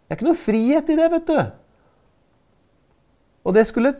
Det 0.03 0.15
er 0.15 0.19
ikke 0.19 0.27
noe 0.27 0.41
frihet 0.41 0.91
i 0.91 0.97
det, 0.99 1.07
vet 1.13 1.29
du. 1.29 1.39
Og 3.47 3.55
det 3.55 3.63
skulle 3.69 3.95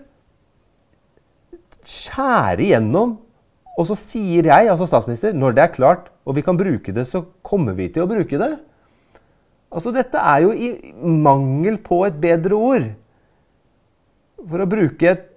skjære 1.88 2.66
igjennom. 2.66 3.16
Og 3.80 3.88
så 3.88 3.96
sier 3.96 4.50
jeg, 4.50 4.68
altså 4.68 4.90
statsminister, 4.90 5.32
når 5.38 5.56
det 5.56 5.64
er 5.64 5.76
klart 5.78 6.10
og 6.28 6.36
vi 6.36 6.44
kan 6.44 6.58
bruke 6.60 6.92
det, 6.94 7.08
så 7.08 7.24
kommer 7.46 7.78
vi 7.78 7.88
til 7.94 8.04
å 8.04 8.10
bruke 8.10 8.42
det. 8.42 8.52
Altså, 9.70 9.94
dette 9.94 10.20
er 10.20 10.44
jo 10.44 10.52
i 10.52 10.74
mangel 11.00 11.78
på 11.82 12.02
et 12.08 12.18
bedre 12.22 12.58
ord. 12.58 12.90
For 14.50 14.64
å 14.64 14.70
bruke 14.70 15.10
et 15.14 15.29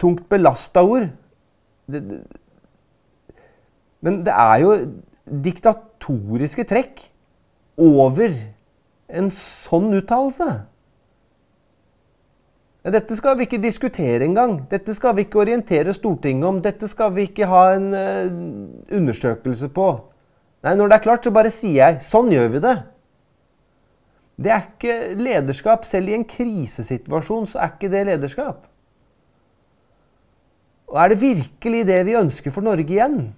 tungt 0.00 0.26
belasta 0.30 0.84
ord. 0.84 1.08
Det, 1.90 2.00
det, 2.00 2.20
men 4.04 4.20
det 4.26 4.34
er 4.36 4.60
jo 4.60 4.76
diktatoriske 5.24 6.66
trekk 6.68 7.06
over 7.80 8.34
en 9.08 9.30
sånn 9.32 9.92
uttalelse. 9.96 10.48
Dette 12.84 13.16
skal 13.16 13.38
vi 13.38 13.46
ikke 13.46 13.62
diskutere 13.62 14.26
engang. 14.26 14.58
Dette 14.68 14.92
skal 14.92 15.14
vi 15.16 15.24
ikke 15.24 15.40
orientere 15.40 15.94
Stortinget 15.96 16.48
om. 16.48 16.58
Dette 16.60 16.88
skal 16.90 17.14
vi 17.16 17.24
ikke 17.30 17.48
ha 17.48 17.62
en 17.78 17.86
uh, 17.96 18.34
undersøkelse 18.92 19.70
på. 19.72 19.86
Nei, 20.64 20.74
Når 20.76 20.90
det 20.90 20.98
er 20.98 21.06
klart, 21.06 21.24
så 21.24 21.32
bare 21.32 21.52
sier 21.52 21.78
jeg 21.80 22.04
sånn 22.04 22.28
gjør 22.32 22.52
vi 22.52 22.60
det. 22.66 22.74
Det 24.44 24.52
er 24.52 24.66
ikke 24.66 24.98
lederskap. 25.16 25.88
Selv 25.88 26.12
i 26.12 26.18
en 26.18 26.28
krisesituasjon 26.28 27.48
så 27.54 27.62
er 27.64 27.72
ikke 27.72 27.92
det 27.92 28.04
lederskap. 28.10 28.68
Og 30.94 31.00
er 31.02 31.10
det 31.10 31.22
virkelig 31.22 31.82
det 31.88 31.98
vi 32.06 32.14
ønsker 32.14 32.54
for 32.54 32.62
Norge 32.62 32.86
igjen? 32.86 33.32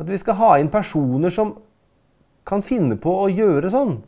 At 0.00 0.08
vi 0.08 0.18
skal 0.18 0.38
ha 0.40 0.54
inn 0.58 0.72
personer 0.72 1.30
som 1.32 1.52
kan 2.48 2.64
finne 2.64 2.96
på 3.00 3.12
å 3.12 3.30
gjøre 3.30 3.70
sånn? 3.72 3.98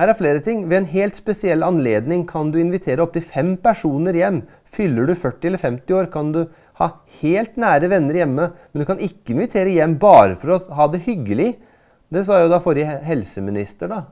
Her 0.00 0.08
er 0.08 0.16
flere 0.16 0.40
ting. 0.40 0.64
Ved 0.70 0.78
en 0.80 0.88
helt 0.88 1.18
spesiell 1.20 1.64
anledning 1.66 2.24
kan 2.28 2.48
du 2.50 2.56
invitere 2.62 3.04
opptil 3.04 3.26
fem 3.28 3.52
personer 3.60 4.16
hjem. 4.16 4.40
Fyller 4.64 5.10
du 5.10 5.12
40 5.12 5.50
eller 5.50 5.60
50 5.60 5.98
år, 5.98 6.08
kan 6.14 6.32
du 6.32 6.46
ha 6.80 6.88
helt 7.20 7.60
nære 7.60 7.92
venner 7.92 8.16
hjemme, 8.22 8.48
men 8.56 8.80
du 8.80 8.88
kan 8.88 9.02
ikke 9.04 9.36
invitere 9.36 9.76
hjem 9.76 9.98
bare 10.00 10.38
for 10.40 10.56
å 10.56 10.62
ha 10.80 10.88
det 10.88 11.04
hyggelig 11.04 11.52
det 12.12 12.26
sa 12.26 12.42
jo 12.42 12.50
da 12.52 12.58
forrige 12.60 12.98
helseminister, 13.06 13.88
da. 13.88 14.02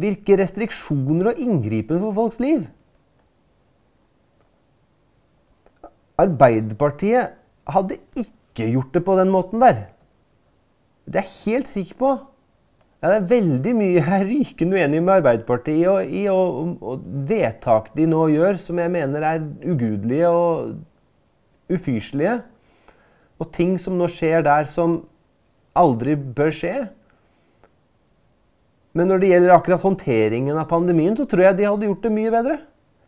Hvilke 0.00 0.36
restriksjoner 0.36 1.32
og 1.32 1.40
inngripen 1.40 2.00
for 2.02 2.16
folks 2.16 2.40
liv? 2.42 2.66
Arbeiderpartiet 6.20 7.36
hadde 7.68 7.98
ikke 8.16 8.70
gjort 8.72 8.94
det 8.94 9.04
på 9.04 9.16
den 9.18 9.32
måten 9.32 9.60
der. 9.60 9.86
Det 11.06 11.20
er 11.20 11.28
jeg 11.28 11.42
helt 11.44 11.70
sikker 11.70 12.00
på. 12.00 12.10
Ja, 13.02 13.12
det 13.12 13.16
er 13.16 13.30
veldig 13.30 13.72
mye 13.76 13.94
jeg 13.98 14.08
er 14.08 14.24
rykende 14.26 14.78
uenig 14.80 15.00
med 15.04 15.14
Arbeiderpartiet 15.18 15.88
og, 15.92 16.08
i, 16.08 16.24
og, 16.32 16.70
og 16.80 17.02
vedtak 17.28 17.92
de 17.96 18.06
nå 18.08 18.22
gjør, 18.32 18.56
som 18.60 18.80
jeg 18.80 18.92
mener 18.92 19.26
er 19.28 19.44
ugudelige 19.68 20.30
og 20.32 20.72
ufyselige. 21.72 22.40
Og 23.38 23.52
ting 23.52 23.76
som 23.80 23.98
nå 24.00 24.08
skjer 24.10 24.42
der 24.46 24.64
som 24.70 25.02
aldri 25.76 26.16
bør 26.16 26.54
skje. 26.56 26.74
Men 28.96 29.10
når 29.10 29.20
det 29.20 29.28
gjelder 29.28 29.52
akkurat 29.52 29.82
håndteringen 29.84 30.56
av 30.56 30.70
pandemien, 30.70 31.16
så 31.18 31.26
tror 31.28 31.44
jeg 31.44 31.58
de 31.58 31.66
hadde 31.68 31.88
gjort 31.90 32.06
det 32.06 32.12
mye 32.14 32.32
bedre. 32.32 32.54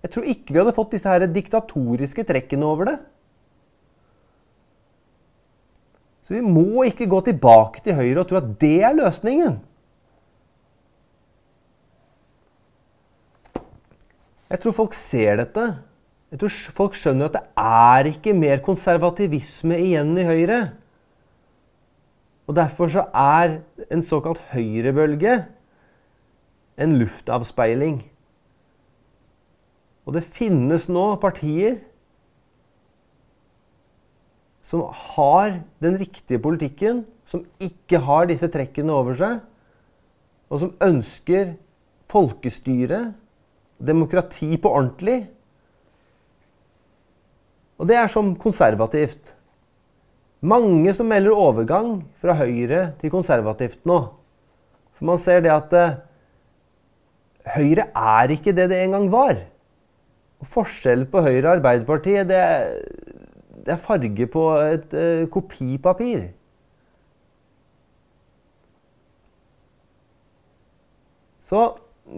Jeg 0.04 0.12
tror 0.14 0.26
ikke 0.28 0.52
vi 0.52 0.60
hadde 0.60 0.74
fått 0.76 0.92
disse 0.94 1.08
her 1.08 1.24
diktatoriske 1.32 2.24
trekkene 2.28 2.68
over 2.68 2.90
det. 2.90 2.98
Så 6.28 6.36
vi 6.36 6.44
må 6.44 6.84
ikke 6.84 7.08
gå 7.08 7.22
tilbake 7.24 7.80
til 7.80 7.96
Høyre 7.96 8.20
og 8.20 8.28
tro 8.28 8.36
at 8.36 8.52
det 8.60 8.76
er 8.84 8.98
løsningen. 8.98 9.56
Jeg 14.48 14.60
tror 14.60 14.76
folk 14.76 14.96
ser 14.96 15.40
dette. 15.40 15.66
Jeg 16.28 16.42
tror 16.42 16.56
folk 16.76 16.96
skjønner 17.00 17.30
at 17.30 17.38
det 17.38 17.46
er 17.64 18.12
ikke 18.12 18.36
mer 18.36 18.60
konservativisme 18.64 19.80
igjen 19.80 20.12
i 20.20 20.28
Høyre. 20.28 20.62
Og 22.48 22.56
Derfor 22.56 22.92
så 22.92 23.08
er 23.16 23.62
en 23.88 24.04
såkalt 24.04 24.40
høyrebølge 24.52 25.46
en 26.78 26.96
luftavspeiling. 27.00 28.00
Og 30.06 30.16
det 30.16 30.24
finnes 30.24 30.86
nå 30.88 31.04
partier 31.20 31.82
som 34.68 34.84
har 35.16 35.62
den 35.80 35.96
riktige 36.00 36.40
politikken, 36.44 37.02
som 37.28 37.44
ikke 37.60 38.00
har 38.04 38.28
disse 38.28 38.48
trekkene 38.52 38.92
over 38.92 39.16
seg, 39.16 39.40
og 40.48 40.62
som 40.62 40.74
ønsker 40.84 41.54
folkestyre 42.08 43.00
demokrati 43.78 44.56
på 44.60 44.72
ordentlig. 44.72 45.18
Og 47.78 47.88
det 47.88 47.98
er 48.00 48.10
som 48.10 48.32
konservativt. 48.40 49.34
Mange 50.40 50.92
som 50.94 51.08
melder 51.10 51.36
overgang 51.36 52.02
fra 52.20 52.36
Høyre 52.38 52.92
til 53.00 53.12
konservativt 53.12 53.84
nå. 53.88 53.98
For 54.98 55.06
man 55.06 55.20
ser 55.22 55.42
det 55.44 55.52
at 55.54 55.74
uh, 55.74 55.98
Høyre 57.54 57.88
er 57.96 58.34
ikke 58.34 58.54
det 58.56 58.68
det 58.72 58.82
en 58.82 58.96
gang 58.96 59.08
var. 59.12 59.40
Og 60.38 60.46
Forskjellen 60.46 61.08
på 61.10 61.22
Høyre 61.24 61.44
og 61.46 61.52
Arbeiderpartiet, 61.56 62.28
det, 62.30 62.42
det 63.66 63.74
er 63.74 63.82
farge 63.82 64.28
på 64.30 64.44
et 64.62 64.94
uh, 64.94 65.24
kopipapir. 65.32 66.28
Så 71.48 71.64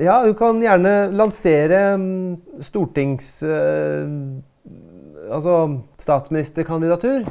ja, 0.00 0.20
hun 0.26 0.36
kan 0.38 0.60
gjerne 0.62 0.94
lansere 1.14 1.82
mm, 1.98 2.62
stortings... 2.66 3.34
Uh, 3.42 4.40
altså 5.30 5.80
statsministerkandidatur. 5.98 7.24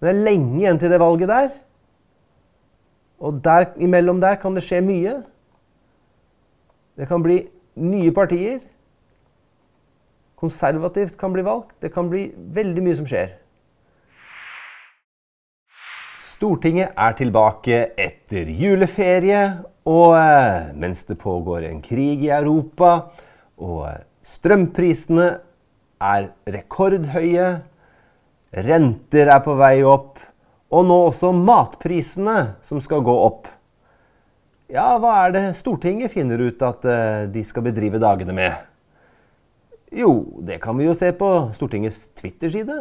Men 0.00 0.08
det 0.08 0.12
er 0.12 0.24
lenge 0.24 0.60
igjen 0.60 0.80
til 0.80 0.92
det 0.92 1.00
valget 1.00 1.28
der. 1.28 1.48
Og 3.18 3.40
der, 3.44 3.72
imellom 3.80 4.20
der 4.20 4.36
kan 4.40 4.56
det 4.56 4.64
skje 4.64 4.82
mye. 4.84 5.16
Det 6.96 7.06
kan 7.08 7.22
bli 7.22 7.42
nye 7.76 8.12
partier. 8.16 8.60
Konservativt 10.36 11.16
kan 11.20 11.32
bli 11.32 11.44
valgt. 11.44 11.74
Det 11.80 11.92
kan 11.92 12.08
bli 12.08 12.30
veldig 12.36 12.84
mye 12.84 12.96
som 12.96 13.08
skjer. 13.08 13.34
Stortinget 16.36 16.92
er 17.00 17.14
tilbake 17.16 17.76
etter 17.96 18.48
juleferie, 18.52 19.40
og 19.88 20.16
eh, 20.18 20.72
mens 20.76 21.06
det 21.08 21.16
pågår 21.16 21.64
en 21.64 21.80
krig 21.80 22.26
i 22.26 22.32
Europa, 22.34 22.90
og 23.56 23.86
eh, 23.88 24.02
strømprisene 24.20 25.30
er 26.04 26.28
rekordhøye, 26.52 27.48
renter 28.68 29.32
er 29.32 29.40
på 29.46 29.56
vei 29.56 29.78
opp, 29.88 30.20
og 30.68 30.84
nå 30.84 30.98
også 31.06 31.32
matprisene 31.32 32.36
som 32.66 32.84
skal 32.84 33.04
gå 33.06 33.16
opp. 33.30 33.48
Ja, 34.66 34.96
hva 34.98 35.12
er 35.22 35.30
det 35.30 35.44
Stortinget 35.54 36.10
finner 36.10 36.40
ut 36.42 36.62
at 36.66 36.82
eh, 36.90 37.24
de 37.30 37.42
skal 37.46 37.62
bedrive 37.68 38.00
dagene 38.02 38.34
med? 38.34 38.56
Jo, 39.94 40.40
det 40.42 40.58
kan 40.64 40.74
vi 40.74 40.88
jo 40.88 40.94
se 40.98 41.12
på 41.14 41.28
Stortingets 41.54 42.08
Twitter-side. 42.18 42.80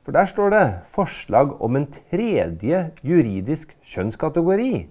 For 0.00 0.16
der 0.16 0.24
står 0.24 0.50
det 0.54 0.64
'forslag 0.88 1.60
om 1.60 1.76
en 1.76 1.86
tredje 1.92 2.78
juridisk 3.04 3.76
kjønnskategori' 3.84 4.86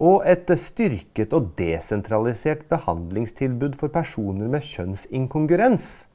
og 0.00 0.24
et 0.26 0.50
styrket 0.58 1.32
og 1.32 1.52
desentralisert 1.58 2.66
behandlingstilbud 2.66 3.78
for 3.78 3.86
personer 3.86 4.48
med 4.48 4.66
kjønnsinkongruens, 4.66 6.08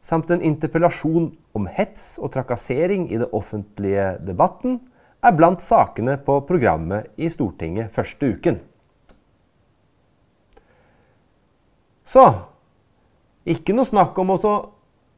samt 0.00 0.30
en 0.30 0.40
interpellasjon 0.40 1.36
om 1.52 1.66
hets 1.66 2.16
og 2.18 2.32
trakassering 2.32 3.12
i 3.12 3.20
det 3.20 3.28
offentlige 3.32 4.16
debatten, 4.24 4.80
er 5.24 5.36
blant 5.36 5.62
sakene 5.64 6.18
på 6.20 6.38
programmet 6.48 7.10
i 7.16 7.30
Stortinget 7.32 7.92
første 7.94 8.30
uken. 8.36 8.60
Så 12.04 12.24
ikke 13.48 13.76
noe 13.76 13.88
snakk 13.88 14.18
om 14.20 14.34
å 14.34 14.38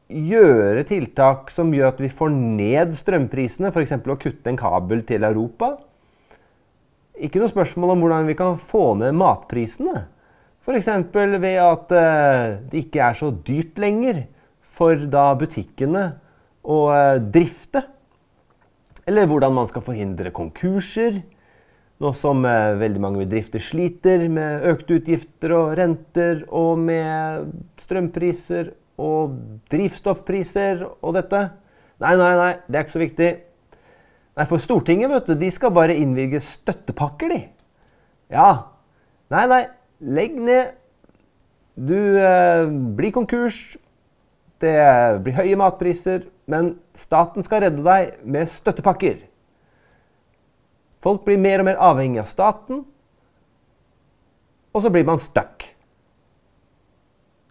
gjøre 0.07 0.85
tiltak 0.87 1.51
som 1.51 1.73
gjør 1.75 1.91
at 1.91 1.99
vi 1.99 2.07
får 2.11 2.31
ned 2.31 2.95
strømprisene, 2.95 3.73
f.eks. 3.73 3.97
å 3.99 4.19
kutte 4.21 4.53
en 4.53 4.59
kabel 4.59 5.03
til 5.07 5.27
Europa 5.27 5.75
ikke 7.17 7.41
noe 7.41 7.49
spørsmål 7.49 7.95
om 7.95 8.03
hvordan 8.03 8.29
vi 8.29 8.37
kan 8.37 8.57
få 8.61 8.91
ned 8.99 9.15
matprisene. 9.17 10.05
F.eks. 10.61 10.89
ved 11.13 11.59
at 11.63 11.93
eh, 11.95 12.57
det 12.69 12.83
ikke 12.85 13.03
er 13.07 13.17
så 13.17 13.31
dyrt 13.31 13.79
lenger 13.81 14.25
for 14.61 15.07
da 15.09 15.31
butikkene 15.39 16.03
å 16.61 16.81
eh, 16.93 17.19
drifte. 17.23 17.85
Eller 19.07 19.27
hvordan 19.29 19.55
man 19.55 19.67
skal 19.69 19.85
forhindre 19.85 20.33
konkurser. 20.35 21.21
Nå 21.97 22.11
som 22.13 22.43
eh, 22.45 22.75
veldig 22.77 23.01
mange 23.01 23.23
bedrifter 23.23 23.63
sliter 23.63 24.27
med 24.29 24.65
økte 24.69 24.99
utgifter 24.99 25.53
og 25.57 25.71
renter 25.79 26.43
og 26.53 26.77
med 26.83 27.47
strømpriser 27.81 28.73
og 29.01 29.37
drivstoffpriser 29.71 30.83
og 30.85 31.15
dette. 31.17 31.41
Nei, 32.03 32.13
nei, 32.19 32.33
nei, 32.37 32.51
det 32.67 32.77
er 32.77 32.85
ikke 32.85 32.97
så 32.97 33.01
viktig. 33.01 33.29
Nei, 34.37 34.45
for 34.45 34.61
Stortinget 34.61 35.09
vet 35.09 35.31
du, 35.31 35.33
de 35.39 35.49
skal 35.49 35.73
bare 35.73 35.97
innvilge 35.97 36.43
støttepakker, 36.45 37.33
de. 37.33 37.39
Ja. 38.29 38.49
Nei, 39.33 39.45
nei, 39.49 39.63
legg 40.05 40.37
ned. 40.37 40.75
Du 41.77 41.97
eh, 41.97 42.67
blir 42.97 43.15
konkurs. 43.15 43.77
Det 44.61 44.77
blir 45.25 45.37
høye 45.39 45.57
matpriser. 45.57 46.27
Men 46.47 46.77
staten 46.95 47.43
skal 47.43 47.65
redde 47.65 47.83
deg 47.83 48.21
med 48.23 48.47
støttepakker. 48.47 49.19
Folk 51.03 51.25
blir 51.27 51.39
mer 51.39 51.61
og 51.61 51.67
mer 51.67 51.81
avhengig 51.89 52.21
av 52.23 52.29
staten. 52.31 52.85
Og 54.71 54.83
så 54.83 54.91
blir 54.93 55.05
man 55.07 55.19
stuck. 55.21 55.65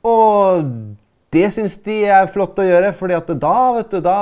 Og 0.07 0.65
det 1.35 1.49
syns 1.53 1.77
de 1.85 2.03
er 2.09 2.31
flott 2.31 2.59
å 2.63 2.67
gjøre, 2.67 2.93
fordi 2.97 3.19
da, 3.43 3.57
vet 3.77 3.93
du, 3.93 3.99
da 4.05 4.19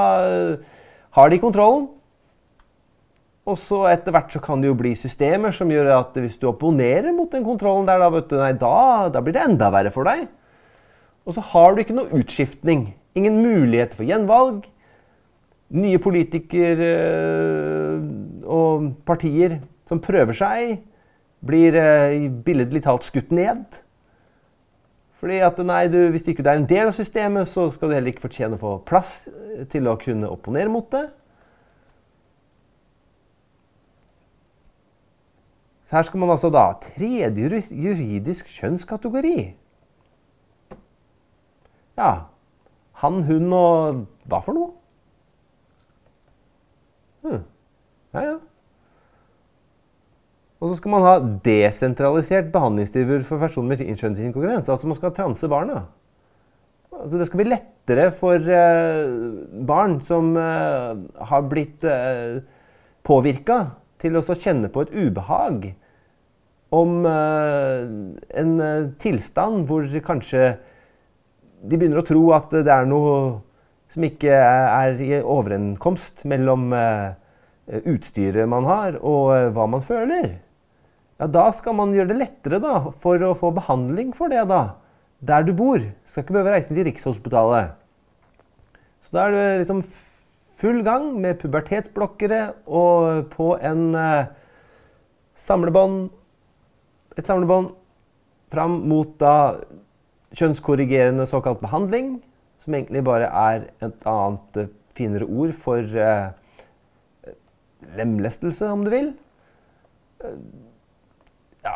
har 1.15 1.31
de 1.31 1.41
kontrollen. 1.43 1.91
Og 3.45 3.59
så 3.61 3.83
etter 3.91 4.15
hvert 4.15 4.33
så 4.33 4.41
kan 4.41 4.63
det 4.63 4.71
jo 4.71 4.79
bli 4.79 4.95
systemer 4.97 5.53
som 5.53 5.69
gjør 5.69 5.91
at 5.99 6.15
hvis 6.17 6.39
du 6.41 6.47
opponerer 6.49 7.13
mot 7.13 7.29
den 7.31 7.45
kontrollen 7.45 7.85
der, 7.87 8.01
da, 8.01 8.09
vet 8.15 8.31
du, 8.31 8.39
nei, 8.41 8.55
da, 8.57 9.11
da 9.13 9.21
blir 9.21 9.37
det 9.37 9.45
enda 9.45 9.69
verre 9.75 9.93
for 9.93 10.09
deg. 10.09 10.25
Og 11.29 11.37
så 11.37 11.45
har 11.53 11.75
du 11.75 11.83
ikke 11.83 11.97
noe 11.97 12.23
utskiftning. 12.23 12.89
Ingen 13.15 13.43
mulighet 13.43 13.95
for 13.95 14.07
gjenvalg. 14.09 14.65
Nye 15.75 15.99
politikere 15.99 16.91
øh, 16.91 18.03
og 18.45 18.91
partier 19.07 19.59
som 19.89 20.01
prøver 20.03 20.37
seg, 20.37 20.83
blir 21.45 21.77
øh, 21.79 22.29
billedlig 22.45 22.85
talt 22.85 23.07
skutt 23.07 23.33
ned. 23.35 23.81
Fordi 25.25 25.41
at 25.41 25.59
nei, 25.65 25.87
du, 25.89 26.11
Hvis 26.13 26.29
ikke 26.29 26.43
du 26.45 26.51
er 26.51 26.61
en 26.61 26.69
del 26.69 26.91
av 26.91 26.93
systemet, 26.93 27.49
så 27.49 27.71
skal 27.73 27.89
du 27.89 27.95
heller 27.97 28.13
ikke 28.13 28.27
fortjene 28.27 28.59
å 28.59 28.61
få 28.61 28.73
plass 28.87 29.29
til 29.73 29.89
å 29.89 29.97
kunne 30.01 30.29
opponere 30.29 30.69
mot 30.69 30.91
det. 30.93 31.07
Så 35.85 35.97
her 35.97 36.07
skal 36.09 36.21
man 36.21 36.33
altså 36.35 36.51
da 36.53 36.67
ha 36.69 36.77
Tredje 36.81 37.63
juridisk 37.71 38.49
kjønnskategori. 38.53 39.39
Ja. 41.97 42.13
Han, 43.05 43.21
hun 43.29 43.53
og 43.53 44.03
hva 44.31 44.41
for 44.41 44.57
noe? 44.57 44.73
Hm. 47.25 47.45
Ja, 48.15 48.25
ja. 48.25 48.35
Og 50.65 50.71
så 50.71 50.79
skal 50.79 50.95
man 50.95 51.05
ha 51.05 51.15
desentralisert 51.45 52.49
behandlingstilbud 52.55 53.27
for 53.29 53.43
personer 53.43 53.75
med 53.75 54.01
kjønnsinkongruens. 54.01 54.71
Altså 54.73 54.89
man 54.89 54.97
skal 54.97 55.13
transe 55.13 55.49
barna. 55.53 55.83
Altså 56.95 57.21
det 57.21 57.27
skal 57.29 57.43
bli 57.43 57.51
lettere 57.51 58.07
for 58.17 58.41
uh, 58.49 59.15
barn 59.69 59.99
som 60.05 60.33
uh, 60.39 60.95
har 61.29 61.49
blitt 61.51 61.85
uh, 61.85 62.41
påvirka 63.05 63.59
til 64.01 64.17
å 64.17 64.25
kjenne 64.25 64.71
på 64.73 64.87
et 64.87 64.95
ubehag 64.95 65.75
om 66.75 67.03
uh, 67.05 67.85
en 68.41 68.55
tilstand 69.03 69.67
hvor 69.69 69.91
kanskje 70.07 70.55
de 71.65 71.79
begynner 71.81 72.01
å 72.03 72.07
tro 72.07 72.23
at 72.37 72.53
det 72.53 72.71
er 72.73 72.89
noe 72.89 73.17
som 73.93 74.05
ikke 74.07 74.33
er 74.35 75.01
i 75.03 75.11
overenkomst 75.21 76.25
mellom 76.29 76.73
uh, 76.75 77.15
utstyret 77.85 78.49
man 78.51 78.67
har, 78.69 78.99
og 79.01 79.53
hva 79.55 79.67
man 79.71 79.85
føler. 79.85 80.35
Ja, 81.21 81.29
da 81.31 81.47
skal 81.55 81.77
man 81.79 81.95
gjøre 81.95 82.11
det 82.11 82.19
lettere 82.21 82.59
da, 82.63 82.81
for 83.01 83.23
å 83.23 83.37
få 83.39 83.53
behandling 83.55 84.13
for 84.17 84.33
det 84.33 84.43
da, 84.51 84.77
der 85.25 85.47
du 85.47 85.55
bor. 85.57 85.85
Skal 86.09 86.25
ikke 86.25 86.37
behøve 86.37 86.57
reise 86.57 86.75
til 86.75 86.85
Rikshospitalet. 86.89 87.77
Så 89.05 89.15
da 89.15 89.29
er 89.29 89.35
du 89.35 89.63
liksom 89.63 89.85
full 90.59 90.83
gang 90.87 91.13
med 91.21 91.39
pubertetsblokkere 91.43 92.43
og 92.67 93.31
på 93.35 93.55
en 93.61 93.89
uh, 93.95 94.27
samlebånd 95.35 96.13
Et 97.15 97.29
samlebånd 97.29 97.69
fram 98.51 98.73
mot 98.91 99.13
da 99.23 99.35
kjønnskorrigerende 100.35 101.27
såkalt 101.31 101.63
behandling, 101.63 102.17
som 102.63 102.75
egentlig 102.77 103.05
bare 103.07 103.29
er 103.29 103.69
et 103.85 104.09
annet 104.09 104.61
uh, 104.65 104.71
finere 104.95 105.27
ord 105.27 105.51
for 105.59 105.83
eh, 105.83 106.29
lemlestelse, 107.99 108.69
om 108.71 108.85
du 108.87 108.93
vil. 108.93 109.09
ja, 111.65 111.75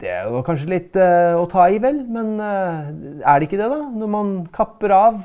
det 0.00 0.10
er 0.12 0.28
jo 0.28 0.42
kanskje 0.44 0.68
litt 0.68 0.98
å 1.00 1.46
ta 1.48 1.64
i, 1.72 1.80
vel, 1.80 2.02
men 2.12 2.36
er 2.36 3.24
det 3.24 3.48
ikke 3.48 3.56
det, 3.56 3.70
da? 3.72 3.80
Når 3.88 4.12
man 4.12 4.34
kapper 4.52 4.92
av 4.92 5.22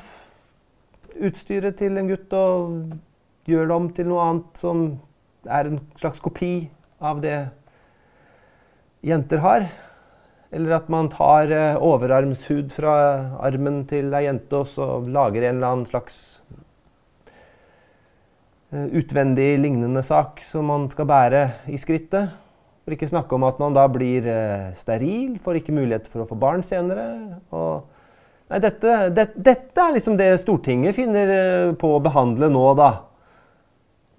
utstyret 1.20 1.76
til 1.80 2.00
en 2.00 2.08
gutt 2.10 2.32
og 2.36 2.96
gjør 3.48 3.68
det 3.68 3.76
om 3.76 3.88
til 3.96 4.08
noe 4.08 4.26
annet 4.28 4.62
som 4.62 4.84
er 5.44 5.68
en 5.68 5.80
slags 5.98 6.22
kopi 6.22 6.70
av 7.02 7.20
det 7.22 7.36
jenter 9.02 9.42
har. 9.42 9.66
Eller 10.52 10.76
at 10.76 10.90
man 10.92 11.08
tar 11.08 11.48
eh, 11.48 11.78
overarmshud 11.80 12.72
fra 12.76 12.94
armen 13.40 13.82
til 13.88 14.12
ei 14.12 14.26
jente 14.26 14.60
og 14.60 14.68
så 14.68 14.98
lager 15.08 15.46
en 15.46 15.56
eller 15.56 15.70
annen 15.70 15.88
slags 15.88 16.18
eh, 18.68 18.84
utvendig 19.00 19.54
lignende 19.62 20.02
sak 20.04 20.42
som 20.44 20.68
man 20.68 20.90
skal 20.92 21.08
bære 21.08 21.42
i 21.72 21.80
skrittet. 21.80 22.36
For 22.82 22.92
ikke 22.92 23.08
snakke 23.08 23.38
om 23.38 23.46
at 23.48 23.62
man 23.62 23.72
da 23.78 23.86
blir 23.88 24.28
eh, 24.28 24.68
steril, 24.76 25.38
får 25.40 25.62
ikke 25.62 25.76
mulighet 25.78 26.10
for 26.12 26.24
å 26.24 26.28
få 26.28 26.36
barn 26.36 26.66
senere. 26.66 27.06
Nei, 28.52 28.60
dette, 28.60 28.98
det, 29.16 29.30
dette, 29.38 29.80
er 29.80 29.96
liksom 29.96 30.18
det 30.20 30.34
Stortinget 30.42 30.98
finner 30.98 31.72
på 31.80 31.94
å 31.96 32.02
behandle 32.04 32.52
nå, 32.52 32.66
da. 32.76 32.90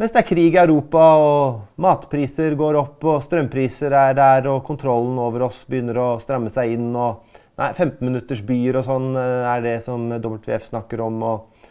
Mens 0.03 0.11
det 0.11 0.19
er 0.19 0.25
krig 0.27 0.51
i 0.51 0.59
Europa, 0.59 1.01
og 1.15 1.79
matpriser 1.79 2.57
går 2.59 2.75
opp, 2.75 3.05
og 3.07 3.21
strømpriser 3.23 3.93
er 3.95 4.17
der, 4.17 4.49
og 4.51 4.65
kontrollen 4.67 5.15
over 5.15 5.45
oss 5.45 5.61
begynner 5.63 5.95
å 5.95 6.07
stramme 6.19 6.49
seg 6.51 6.73
inn, 6.73 6.89
og 6.91 7.21
nei, 7.55 7.69
15 7.69 8.01
minutters 8.03 8.41
byer 8.43 8.81
og 8.81 8.83
sånn 8.83 9.05
eh, 9.15 9.45
er 9.47 9.61
det 9.63 9.77
som 9.85 10.09
WF 10.11 10.65
snakker 10.67 10.99
om, 11.05 11.21
og 11.23 11.69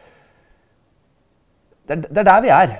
det, 1.91 1.99
det 2.07 2.23
er 2.23 2.29
der 2.31 2.41
vi 2.47 2.53
er. 2.57 2.73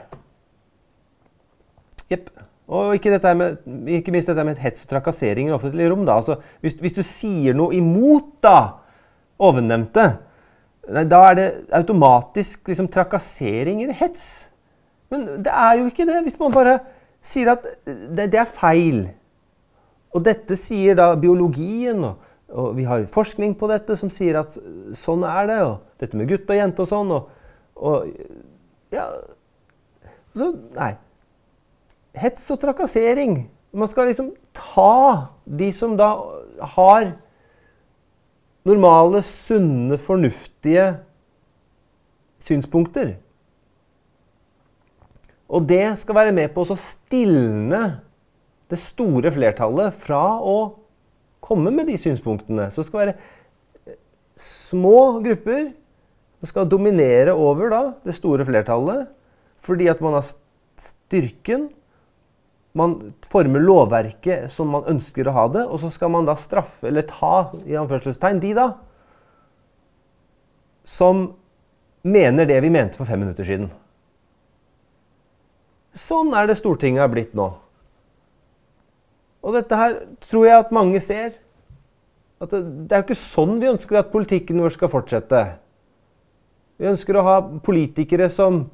Jepp. 2.15 2.31
Og 2.73 2.95
ikke, 2.97 3.19
med, 3.37 3.59
ikke, 3.99 4.15
minst 4.17 4.31
dette 4.33 4.47
med 4.49 4.63
hets 4.65 4.87
og 4.87 4.95
trakassering 4.95 5.51
i 5.51 5.53
offentlige 5.53 5.91
rom. 5.93 6.07
da. 6.09 6.15
Altså, 6.23 6.39
hvis, 6.65 6.79
hvis, 6.81 6.97
du 6.97 7.03
sier 7.05 7.53
noe 7.61 7.77
imot, 7.77 8.39
da, 8.41 8.57
ovennevnte, 9.37 10.07
da 10.89 11.21
er 11.29 11.37
det 11.37 11.47
automatisk 11.77 12.73
liksom, 12.73 12.89
trakassering 12.97 13.85
eller 13.85 14.01
hets. 14.01 14.25
Men 15.13 15.29
det 15.45 15.53
er 15.53 15.79
jo 15.79 15.89
ikke 15.91 16.09
det, 16.09 16.23
hvis 16.25 16.39
man 16.41 16.55
bare 16.55 16.79
sier 17.23 17.53
at 17.53 17.67
det, 17.85 18.31
det 18.33 18.41
er 18.41 18.49
feil. 18.49 19.05
Og 20.13 20.25
dette 20.25 20.57
sier 20.61 20.97
da 20.99 21.13
biologien, 21.21 22.03
og, 22.05 22.33
og, 22.49 22.73
vi 22.77 22.87
har 22.89 23.05
forskning 23.13 23.55
på 23.59 23.69
dette 23.71 23.97
som 24.01 24.11
sier 24.13 24.41
at 24.43 24.57
sånn 24.99 25.25
er 25.29 25.49
det. 25.51 25.61
Og 25.69 26.03
dette 26.03 26.19
med 26.19 26.29
gutt 26.33 26.51
og 26.51 26.59
jente 26.59 26.85
og 26.85 26.91
sånn. 26.91 27.15
Og, 27.17 27.31
og 27.77 28.93
ja 28.93 29.09
Så 30.37 30.53
nei. 30.77 30.95
Hets 32.17 32.45
og 32.53 32.61
trakassering. 32.61 33.43
Man 33.73 33.89
skal 33.89 34.09
liksom 34.09 34.33
ta 34.57 35.33
de 35.49 35.71
som 35.77 35.95
da 35.97 36.11
har 36.75 37.15
normale, 38.69 39.23
sunne, 39.27 39.97
fornuftige 39.99 40.91
synspunkter. 42.43 43.17
Og 45.53 45.67
det 45.69 45.85
skal 46.01 46.17
være 46.17 46.35
med 46.35 46.53
på 46.55 46.65
å 46.65 46.79
stilne 46.81 47.83
det 48.73 48.79
store 48.81 49.33
flertallet 49.35 49.93
fra 50.01 50.23
å 50.41 50.57
komme 51.45 51.73
med 51.75 51.91
de 51.91 51.99
synspunktene. 52.01 52.71
Så 52.73 52.81
det 52.81 52.89
skal 52.89 53.03
være 53.03 53.15
eh, 53.85 53.99
små 54.39 55.21
grupper 55.25 55.69
som 56.41 56.51
skal 56.51 56.71
dominere 56.71 57.35
over 57.37 57.73
da, 57.73 57.83
det 58.07 58.17
store 58.17 58.47
flertallet. 58.49 59.11
Fordi 59.63 59.91
at 59.93 60.01
man 60.03 60.17
har 60.17 60.25
styrken 60.81 61.69
man 62.73 63.13
former 63.29 63.61
lovverket 63.61 64.49
som 64.51 64.71
man 64.73 64.87
ønsker 64.89 65.29
å 65.29 65.35
ha 65.37 65.45
det, 65.53 65.67
og 65.69 65.83
så 65.83 65.91
skal 65.93 66.13
man 66.15 66.25
da 66.29 66.33
straffe, 66.41 66.87
eller 66.89 67.05
ta 67.09 67.53
i 67.69 67.77
anførselstegn, 67.77 68.41
de 68.41 68.55
da 68.57 68.67
som 70.89 71.27
mener 72.03 72.49
det 72.49 72.59
vi 72.65 72.73
mente 72.73 72.99
for 72.99 73.07
fem 73.07 73.21
minutter 73.23 73.47
siden. 73.47 73.69
Sånn 75.93 76.33
er 76.37 76.49
det 76.49 76.57
Stortinget 76.61 77.05
har 77.05 77.11
blitt 77.13 77.35
nå. 77.37 77.51
Og 79.43 79.57
dette 79.57 79.77
her 79.77 79.97
tror 80.23 80.47
jeg 80.47 80.63
at 80.63 80.75
mange 80.75 81.01
ser. 81.05 81.35
At 82.43 82.55
det, 82.55 82.63
det 82.89 82.95
er 82.95 83.03
jo 83.03 83.09
ikke 83.11 83.19
sånn 83.19 83.59
vi 83.63 83.71
ønsker 83.71 84.01
at 84.01 84.13
politikken 84.15 84.63
vår 84.63 84.77
skal 84.77 84.91
fortsette. 84.93 85.43
Vi 86.81 86.89
ønsker 86.91 87.19
å 87.19 87.27
ha 87.27 87.37
politikere 87.63 88.31
som 88.33 88.65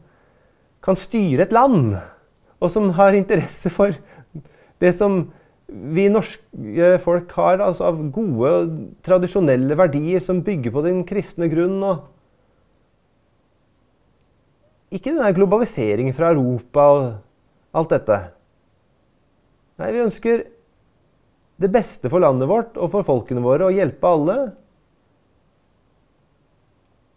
kan 0.84 0.96
styre 0.96 1.44
et 1.44 1.52
land 1.52 1.96
og 2.58 2.70
som 2.72 2.90
har 2.96 3.16
interesse 3.16 3.70
for 3.72 3.96
det 4.82 4.92
som 4.96 5.26
vi 5.68 6.06
norske 6.08 6.92
folk 7.04 7.32
har 7.36 7.60
altså 7.60 7.90
av 7.90 7.98
gode, 8.14 8.52
tradisjonelle 9.04 9.76
verdier 9.76 10.22
som 10.24 10.40
bygger 10.44 10.72
på 10.72 10.84
den 10.86 11.02
kristne 11.08 11.50
grunn. 11.52 11.76
og 11.84 12.06
Ikke 14.88 15.12
denne 15.12 15.34
globaliseringen 15.36 16.14
fra 16.16 16.30
Europa 16.32 16.84
og 16.94 17.08
alt 17.76 17.92
dette. 17.92 18.18
Nei, 19.78 19.90
vi 19.94 20.04
ønsker 20.06 20.46
det 21.58 21.70
beste 21.74 22.10
for 22.10 22.22
landet 22.22 22.48
vårt 22.50 22.78
og 22.78 22.90
for 22.94 23.06
folkene 23.06 23.42
våre, 23.44 23.68
å 23.68 23.74
hjelpe 23.74 24.08
alle. 24.08 24.38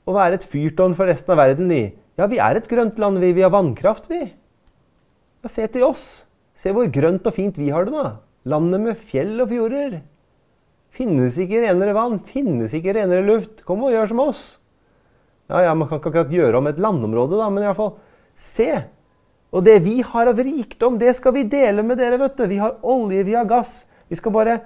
Å 0.05 0.15
være 0.17 0.39
et 0.39 0.47
fyrtårn 0.49 0.97
for 0.97 1.09
resten 1.09 1.33
av 1.33 1.39
verden 1.39 1.71
i. 1.73 1.83
Ja, 2.19 2.27
vi 2.29 2.41
er 2.43 2.57
et 2.57 2.67
grønt 2.69 2.99
land, 3.01 3.21
vi. 3.21 3.31
Vi 3.37 3.45
har 3.45 3.53
vannkraft, 3.53 4.09
vi. 4.11 4.25
Ja, 5.41 5.49
se 5.49 5.65
til 5.71 5.87
oss. 5.87 6.05
Se 6.57 6.73
hvor 6.75 6.89
grønt 6.93 7.25
og 7.25 7.33
fint 7.37 7.57
vi 7.57 7.71
har 7.73 7.87
det, 7.87 7.95
da. 7.95 8.17
Landet 8.51 8.83
med 8.83 8.99
fjell 8.99 9.37
og 9.39 9.49
fjorder. 9.53 10.01
Finnes 10.91 11.37
ikke 11.39 11.61
renere 11.63 11.95
vann, 11.95 12.17
finnes 12.19 12.73
ikke 12.75 12.97
renere 12.97 13.23
luft. 13.23 13.61
Kom 13.65 13.85
og 13.87 13.93
gjør 13.93 14.11
som 14.11 14.25
oss. 14.25 14.41
Ja, 15.51 15.65
ja, 15.67 15.75
Man 15.75 15.89
kan 15.89 15.99
ikke 15.99 16.13
akkurat 16.13 16.31
gjøre 16.31 16.61
om 16.61 16.69
et 16.71 16.79
landområde, 16.79 17.35
da, 17.35 17.49
men 17.51 17.65
iallfall 17.65 17.97
se. 18.39 18.69
Og 19.51 19.65
det 19.67 19.81
vi 19.83 19.97
har 20.05 20.29
av 20.31 20.39
rikdom, 20.39 20.95
det 20.99 21.11
skal 21.17 21.35
vi 21.35 21.43
dele 21.43 21.83
med 21.83 21.99
dere. 21.99 22.19
vet 22.21 22.37
du. 22.39 22.45
Vi 22.47 22.61
har 22.61 22.77
olje, 22.81 23.25
vi 23.27 23.35
har 23.35 23.49
gass. 23.49 23.81
Vi 24.07 24.15
skal 24.15 24.31
bare 24.31 24.61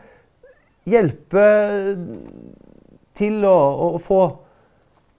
hjelpe 0.86 1.45
til 3.17 3.41
å, 3.50 3.56
å 3.95 4.02
få 4.02 4.21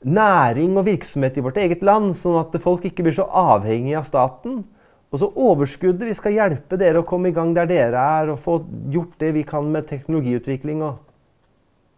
næring 0.06 0.76
og 0.78 0.86
virksomhet 0.86 1.40
i 1.40 1.42
vårt 1.42 1.58
eget 1.58 1.82
land, 1.82 2.12
sånn 2.14 2.38
at 2.38 2.54
folk 2.62 2.86
ikke 2.86 3.02
blir 3.02 3.16
så 3.16 3.26
avhengige 3.26 3.98
av 3.98 4.06
staten. 4.06 4.62
Og 5.10 5.18
så 5.22 5.32
overskuddet. 5.34 6.06
Vi 6.06 6.14
skal 6.18 6.36
hjelpe 6.36 6.78
dere 6.78 7.02
å 7.02 7.08
komme 7.08 7.32
i 7.32 7.34
gang 7.34 7.50
der 7.56 7.66
dere 7.70 8.06
er, 8.20 8.30
og 8.30 8.42
få 8.42 8.60
gjort 8.94 9.18
det 9.18 9.32
vi 9.34 9.42
kan 9.48 9.66
med 9.72 9.90
teknologiutvikling. 9.90 10.86
Og 10.86 10.94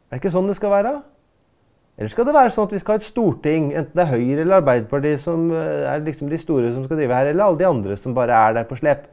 er 0.08 0.16
det 0.16 0.22
ikke 0.22 0.32
sånn 0.32 0.48
det 0.48 0.56
skal 0.56 0.72
være? 0.72 0.96
Eller 1.98 2.12
skal 2.12 2.28
det 2.28 2.34
være 2.36 2.50
sånn 2.54 2.68
at 2.68 2.72
vi 2.76 2.78
skal 2.78 2.94
ha 2.94 3.00
et 3.00 3.08
storting, 3.08 3.72
enten 3.74 3.98
det 3.98 4.04
er 4.04 4.12
Høyre 4.12 4.42
eller 4.44 4.60
Arbeiderpartiet 4.60 5.18
som 5.18 5.48
eh, 5.50 5.86
er 5.90 6.04
liksom 6.06 6.28
de 6.30 6.38
store 6.38 6.70
som 6.70 6.84
skal 6.86 7.00
drive 7.00 7.16
her, 7.16 7.32
eller 7.32 7.48
alle 7.48 7.58
de 7.58 7.66
andre 7.66 7.96
som 7.98 8.14
bare 8.14 8.36
er 8.38 8.54
der 8.54 8.68
på 8.68 8.78
slep? 8.78 9.08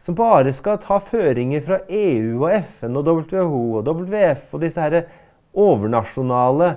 Som 0.00 0.14
bare 0.16 0.54
skal 0.56 0.78
ta 0.80 1.00
føringer 1.02 1.64
fra 1.66 1.80
EU 1.90 2.38
og 2.38 2.54
FN 2.54 3.00
og 3.00 3.10
WHO 3.10 3.64
og 3.80 3.90
WF 3.90 4.54
og 4.54 4.62
disse 4.62 4.84
her 4.84 5.02
overnasjonale, 5.50 6.70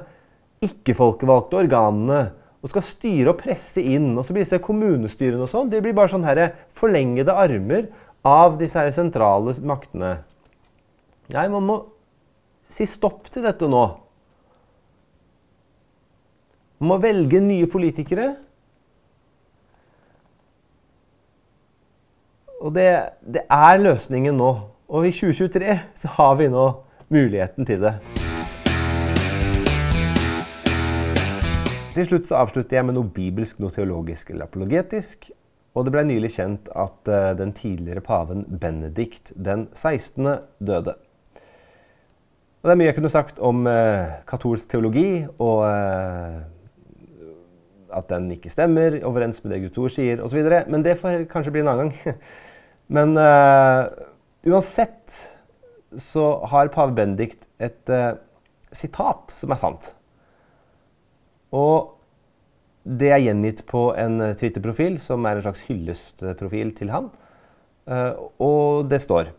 ikke-folkevalgte 0.66 1.62
organene 1.62 2.22
og 2.64 2.72
skal 2.72 2.86
styre 2.88 3.34
og 3.34 3.40
presse 3.44 3.84
inn. 3.84 4.10
Og 4.18 4.26
så 4.26 4.34
blir 4.34 4.46
disse 4.46 4.62
kommunestyrene 4.64 5.46
og 5.46 5.52
sånn, 5.52 5.70
de 5.70 5.82
blir 5.84 5.96
bare 5.96 6.16
sånn 6.16 6.26
her 6.26 6.42
forlengede 6.74 7.36
armer 7.36 7.92
av 8.26 8.58
disse 8.58 8.80
her 8.80 8.90
sentrale 8.96 9.54
maktene. 9.68 10.16
Nei, 11.34 11.46
man 11.52 11.68
må 11.68 11.78
si 12.74 12.88
stopp 12.90 13.30
til 13.32 13.46
dette 13.46 13.68
nå. 13.70 13.84
Man 16.84 16.90
må 16.90 16.98
velge 17.00 17.40
nye 17.40 17.64
politikere. 17.72 18.26
Og 22.60 22.74
det, 22.76 22.88
det 23.24 23.46
er 23.48 23.78
løsningen 23.80 24.36
nå. 24.36 24.50
Og 24.92 25.08
i 25.08 25.14
2023 25.16 25.78
så 26.02 26.12
har 26.18 26.34
vi 26.42 26.50
nå 26.52 26.66
muligheten 27.08 27.70
til 27.70 27.86
det. 27.86 27.94
Til 31.96 32.10
slutt 32.10 32.28
så 32.28 32.42
avslutter 32.42 32.82
jeg 32.82 32.90
med 32.90 32.98
noe 33.00 33.08
bibelsk, 33.16 33.64
noe 33.64 33.72
teologisk 33.72 34.34
eller 34.34 34.52
apologetisk. 34.52 35.30
Og 35.80 35.88
det 35.88 35.94
ble 35.96 36.04
nylig 36.10 36.34
kjent 36.36 36.68
at 36.68 37.08
uh, 37.08 37.32
den 37.40 37.56
tidligere 37.56 38.04
paven 38.04 38.44
Benedikt 38.60 39.32
den 39.40 39.70
16. 39.72 40.34
døde. 40.60 40.98
Og 42.60 42.68
Det 42.68 42.76
er 42.76 42.82
mye 42.84 42.92
jeg 42.92 43.00
kunne 43.00 43.14
sagt 43.16 43.40
om 43.40 43.64
uh, 43.72 44.20
katolsk 44.28 44.76
teologi, 44.76 45.24
og 45.40 45.64
uh, 45.64 46.44
at 47.94 48.10
den 48.12 48.32
ikke 48.36 48.52
stemmer 48.52 49.00
overens 49.08 49.44
med 49.44 49.56
det 49.56 49.62
Gud 49.68 49.80
ord 49.86 49.96
sier 49.96 50.24
osv. 50.24 50.42
Men 50.68 50.86
det 50.86 50.98
får 51.02 51.28
kanskje 51.32 51.54
bli 51.56 51.64
en 51.64 51.72
annen 51.74 51.94
gang. 51.94 52.18
Men 52.96 53.16
uansett 54.44 55.20
så 55.98 56.26
har 56.52 56.72
pave 56.74 56.96
Bendikt 56.98 57.48
et 57.64 57.92
sitat 58.76 59.32
som 59.32 59.54
er 59.54 59.62
sant. 59.62 59.94
Og 61.54 61.94
det 62.84 63.14
er 63.16 63.22
gjengitt 63.24 63.64
på 63.70 63.88
en 63.96 64.20
Twitter-profil 64.36 64.98
som 65.00 65.24
er 65.26 65.40
en 65.40 65.46
slags 65.46 65.64
hyllestprofil 65.70 66.74
til 66.76 66.92
han. 66.92 67.08
Uh, 67.88 68.30
og 68.40 68.90
det 68.90 69.02
står 69.04 69.34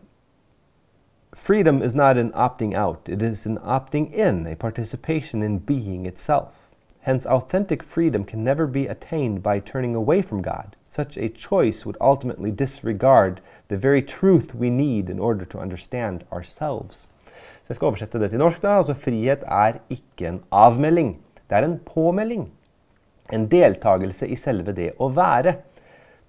Freedom 1.35 1.83
is 1.83 1.95
not 1.95 2.17
an 2.17 2.33
opting 2.35 2.77
out, 2.77 3.09
it 3.09 3.23
is 3.23 3.47
an 3.47 3.59
opting 3.59 4.13
in, 4.15 4.47
a 4.47 4.55
participation 4.55 5.43
in 5.43 5.59
being 5.59 6.07
itself. 6.07 6.64
Hence, 7.05 7.27
authentic 7.27 7.83
freedom 7.83 8.25
can 8.25 8.43
never 8.43 8.67
be 8.67 8.87
attained 8.87 9.43
by 9.43 9.61
turning 9.61 9.95
away 9.95 10.23
from 10.23 10.41
God. 10.41 10.75
Such 10.89 11.19
a 11.19 11.29
choice 11.29 11.85
would 11.85 11.99
ultimately 12.01 12.51
disregard 12.51 13.43
the 13.69 13.77
very 13.77 14.01
truth 14.01 14.55
we 14.55 14.71
need 14.71 15.11
in 15.11 15.19
order 15.19 15.45
to 15.45 15.59
understand 15.59 16.25
ourselves. 16.33 17.09
Så 17.65 17.69
jeg 17.69 17.77
skal 17.77 17.87
oversette 17.87 18.21
det 18.21 18.31
til 18.31 18.41
norsk. 18.41 18.63
da, 18.63 18.79
altså 18.79 18.95
Frihet 18.95 19.45
er 19.45 19.83
ikke 19.91 20.29
en 20.29 20.41
avmelding. 20.53 21.19
Det 21.51 21.57
er 21.59 21.65
en 21.65 21.79
påmelding. 21.85 22.47
En 23.33 23.49
deltakelse 23.49 24.29
i 24.29 24.37
selve 24.37 24.73
det 24.73 24.93
å 24.97 25.09
være. 25.13 25.59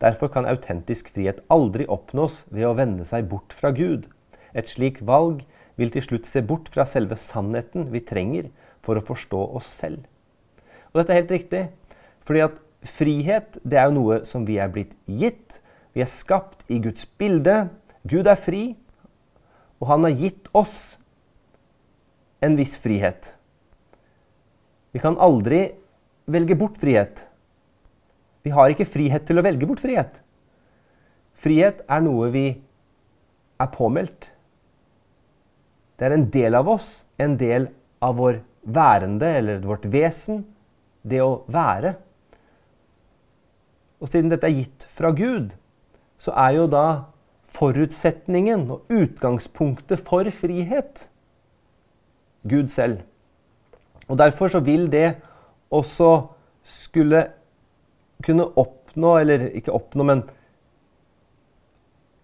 Derfor 0.02 0.28
kan 0.28 0.46
autentisk 0.46 1.08
frihet 1.16 1.40
aldri 1.50 1.88
oppnås 1.88 2.44
ved 2.52 2.68
å 2.68 2.76
vende 2.76 3.08
seg 3.08 3.30
bort 3.32 3.56
fra 3.56 3.72
Gud. 3.72 4.10
Et 4.54 4.68
slikt 4.68 5.08
valg 5.08 5.46
vil 5.80 5.92
til 5.92 6.04
slutt 6.04 6.28
se 6.28 6.44
bort 6.44 6.68
fra 6.72 6.84
selve 6.84 7.16
sannheten 7.16 7.88
vi 7.96 8.04
trenger 8.04 8.52
for 8.84 9.00
å 9.00 9.06
forstå 9.08 9.42
oss 9.56 9.72
selv. 9.72 10.04
Og 10.96 11.02
dette 11.02 11.12
er 11.12 11.20
helt 11.20 11.34
riktig, 11.36 11.62
fordi 12.24 12.42
at 12.46 12.60
frihet 12.88 13.58
det 13.68 13.82
er 13.82 13.90
jo 13.90 13.98
noe 13.98 14.22
som 14.24 14.46
vi 14.48 14.56
er 14.64 14.72
blitt 14.72 14.94
gitt. 15.04 15.60
Vi 15.92 16.00
er 16.00 16.08
skapt 16.08 16.64
i 16.72 16.80
Guds 16.80 17.04
bilde. 17.20 17.66
Gud 18.08 18.30
er 18.32 18.40
fri, 18.40 18.78
og 19.84 19.90
han 19.92 20.08
har 20.08 20.16
gitt 20.16 20.48
oss 20.56 20.96
en 22.40 22.56
viss 22.56 22.78
frihet. 22.80 23.34
Vi 24.96 25.04
kan 25.04 25.20
aldri 25.20 25.66
velge 26.32 26.56
bort 26.56 26.80
frihet. 26.80 27.26
Vi 28.48 28.56
har 28.56 28.72
ikke 28.72 28.88
frihet 28.88 29.28
til 29.28 29.42
å 29.42 29.44
velge 29.44 29.68
bort 29.68 29.84
frihet. 29.84 30.22
Frihet 31.36 31.84
er 31.92 32.08
noe 32.08 32.32
vi 32.32 32.48
er 33.60 33.72
påmeldt. 33.74 34.32
Det 36.00 36.08
er 36.08 36.16
en 36.16 36.30
del 36.32 36.56
av 36.56 36.72
oss, 36.72 37.04
en 37.20 37.36
del 37.36 37.68
av 38.00 38.16
vår 38.16 38.40
værende 38.64 39.28
eller 39.42 39.64
vårt 39.66 39.90
vesen, 39.92 40.46
det 41.06 41.22
å 41.24 41.44
være. 41.52 41.96
Og 44.02 44.10
siden 44.12 44.32
dette 44.34 44.50
er 44.50 44.58
gitt 44.58 44.88
fra 44.92 45.12
Gud, 45.16 45.54
så 46.18 46.34
er 46.38 46.58
jo 46.58 46.66
da 46.72 46.86
forutsetningen 47.56 48.66
og 48.74 48.92
utgangspunktet 48.92 50.02
for 50.04 50.28
frihet 50.34 51.08
Gud 52.46 52.70
selv. 52.74 53.04
Og 54.10 54.18
Derfor 54.18 54.52
så 54.54 54.62
vil 54.62 54.90
det 54.92 55.16
også 55.74 56.28
skulle 56.66 57.28
kunne 58.26 58.46
oppnå, 58.58 59.16
eller 59.18 59.48
ikke 59.54 59.74
oppnå, 59.74 60.04
men 60.04 60.24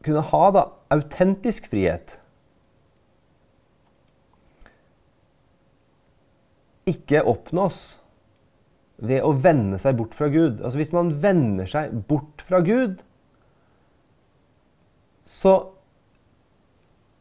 kunne 0.06 0.24
ha 0.26 0.44
da 0.54 0.66
autentisk 0.94 1.70
frihet. 1.70 2.18
Ikke 6.90 7.22
oppnås 7.26 8.01
ved 9.02 9.26
å 9.26 9.34
vende 9.34 9.80
seg 9.82 9.98
bort 9.98 10.14
fra 10.18 10.30
Gud. 10.32 10.62
Altså 10.62 10.80
Hvis 10.80 10.94
man 10.94 11.16
vender 11.24 11.70
seg 11.70 11.94
bort 12.08 12.44
fra 12.46 12.62
Gud, 12.66 13.02
så 15.26 15.56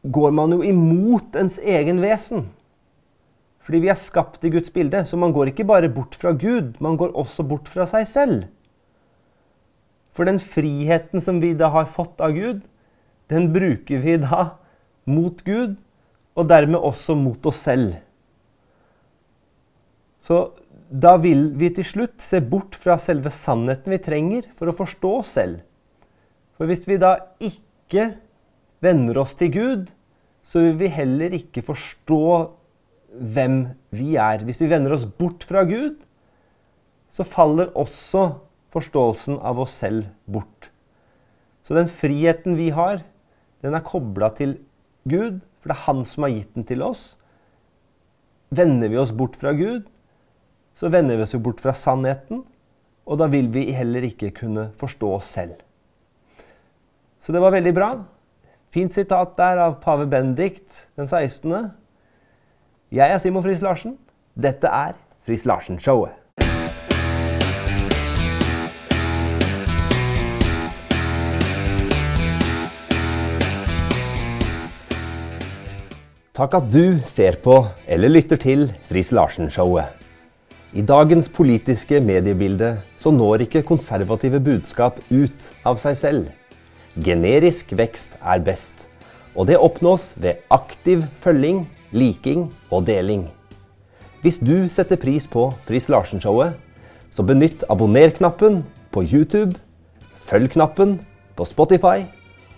går 0.01 0.33
man 0.35 0.53
jo 0.55 0.61
imot 0.65 1.37
ens 1.37 1.59
egen 1.61 2.01
vesen. 2.03 2.49
Fordi 3.61 3.81
vi 3.83 3.91
er 3.93 3.99
skapt 3.99 4.45
i 4.45 4.51
Guds 4.53 4.73
bilde. 4.73 5.03
Så 5.05 5.17
man 5.17 5.33
går 5.33 5.51
ikke 5.51 5.67
bare 5.69 5.89
bort 5.93 6.17
fra 6.17 6.33
Gud, 6.33 6.75
man 6.81 6.97
går 6.97 7.13
også 7.17 7.45
bort 7.47 7.69
fra 7.69 7.85
seg 7.89 8.07
selv. 8.09 8.47
For 10.11 10.27
den 10.27 10.41
friheten 10.43 11.23
som 11.23 11.39
vi 11.41 11.53
da 11.57 11.69
har 11.71 11.89
fått 11.89 12.21
av 12.21 12.35
Gud, 12.35 12.65
den 13.31 13.51
bruker 13.53 14.01
vi 14.03 14.17
da 14.19 14.57
mot 15.07 15.39
Gud, 15.45 15.77
og 16.35 16.49
dermed 16.49 16.79
også 16.79 17.15
mot 17.15 17.45
oss 17.47 17.61
selv. 17.63 17.95
Så 20.21 20.51
da 20.91 21.15
vil 21.23 21.53
vi 21.55 21.69
til 21.71 21.87
slutt 21.87 22.19
se 22.23 22.41
bort 22.43 22.75
fra 22.75 22.97
selve 22.99 23.31
sannheten 23.31 23.93
vi 23.93 23.99
trenger 24.03 24.49
for 24.59 24.67
å 24.67 24.75
forstå 24.75 25.11
oss 25.21 25.35
selv. 25.37 25.61
For 26.59 26.67
hvis 26.67 26.83
vi 26.87 26.99
da 26.99 27.15
ikke 27.39 28.11
venner 28.83 29.21
oss 29.21 29.37
til 29.39 29.53
Gud, 29.53 29.85
så 30.43 30.65
vil 30.65 30.75
vi 30.81 30.91
heller 30.91 31.33
ikke 31.37 31.63
forstå 31.63 32.23
hvem 33.11 33.61
vi 33.95 34.15
er. 34.19 34.43
Hvis 34.43 34.59
vi 34.61 34.69
vender 34.71 34.95
oss 34.95 35.05
bort 35.05 35.45
fra 35.47 35.63
Gud, 35.67 36.01
så 37.11 37.27
faller 37.27 37.71
også 37.77 38.27
forståelsen 38.71 39.39
av 39.39 39.59
oss 39.63 39.77
selv 39.79 40.09
bort. 40.25 40.71
Så 41.63 41.75
den 41.77 41.89
friheten 41.91 42.57
vi 42.59 42.71
har, 42.75 43.03
den 43.63 43.77
er 43.77 43.85
kobla 43.85 44.31
til 44.35 44.57
Gud, 45.07 45.39
for 45.61 45.71
det 45.71 45.77
er 45.77 45.85
Han 45.85 46.05
som 46.07 46.25
har 46.25 46.33
gitt 46.33 46.55
den 46.55 46.65
til 46.67 46.83
oss. 46.83 47.15
Vender 48.51 48.89
vi 48.91 48.99
oss 48.99 49.13
bort 49.15 49.37
fra 49.39 49.53
Gud, 49.55 49.85
så 50.75 50.89
vender 50.89 51.17
vi 51.17 51.25
oss 51.25 51.35
jo 51.35 51.41
bort 51.43 51.61
fra 51.61 51.73
sannheten, 51.77 52.43
og 53.05 53.19
da 53.19 53.27
vil 53.31 53.49
vi 53.53 53.67
heller 53.75 54.05
ikke 54.07 54.31
kunne 54.41 54.69
forstå 54.79 55.11
oss 55.17 55.33
selv. 55.35 55.59
Så 57.21 57.33
det 57.33 57.41
var 57.43 57.53
veldig 57.53 57.73
bra. 57.75 57.91
Fint 58.71 58.95
sitat 58.95 59.35
der 59.37 59.59
av 59.61 59.77
pave 59.83 60.07
Benedikt 60.09 60.85
den 60.97 61.09
16. 61.09 61.71
Jeg 62.91 63.13
er 63.13 63.21
Simon 63.21 63.43
Friis 63.43 63.61
Larsen. 63.61 63.97
Dette 64.33 64.71
er 64.71 64.95
Friis 65.27 65.45
Larsen-showet. 65.45 66.17
Takk 76.31 76.55
at 76.57 76.69
du 76.73 77.01
ser 77.11 77.37
på 77.43 77.59
eller 77.85 78.09
lytter 78.09 78.39
til 78.39 78.71
Friis 78.89 79.11
Larsen-showet. 79.13 80.00
I 80.71 80.79
dagens 80.87 81.27
politiske 81.27 81.97
mediebilde 81.99 82.77
så 82.95 83.11
når 83.11 83.41
ikke 83.43 83.65
konservative 83.67 84.39
budskap 84.39 85.01
ut 85.11 85.49
av 85.67 85.75
seg 85.81 85.97
selv. 85.99 86.29
Generisk 86.95 87.73
vekst 87.75 88.13
er 88.23 88.39
best, 88.45 88.85
og 89.35 89.49
det 89.49 89.59
oppnås 89.59 90.13
ved 90.15 90.39
aktiv 90.47 91.03
følging 91.19 91.65
liking 91.91 92.45
og 92.71 92.85
deling. 92.87 93.25
Hvis 94.23 94.39
du 94.39 94.69
setter 94.71 94.95
pris 94.95 95.27
på 95.27 95.49
Friis 95.67 95.89
Larsen-showet, 95.91 96.55
så 97.11 97.25
benytt 97.27 97.65
abonner-knappen 97.67 98.61
på 98.95 99.03
YouTube, 99.03 99.59
følg-knappen 100.23 101.01
på 101.35 101.47
Spotify, 101.51 102.07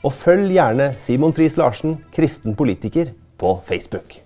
og 0.03 0.14
følg 0.14 0.53
gjerne 0.53 0.91
Simon 1.01 1.34
Friis 1.34 1.57
Larsen, 1.57 1.97
kristen 2.14 2.53
politiker, 2.53 3.09
på 3.41 3.57
Facebook. 3.66 4.22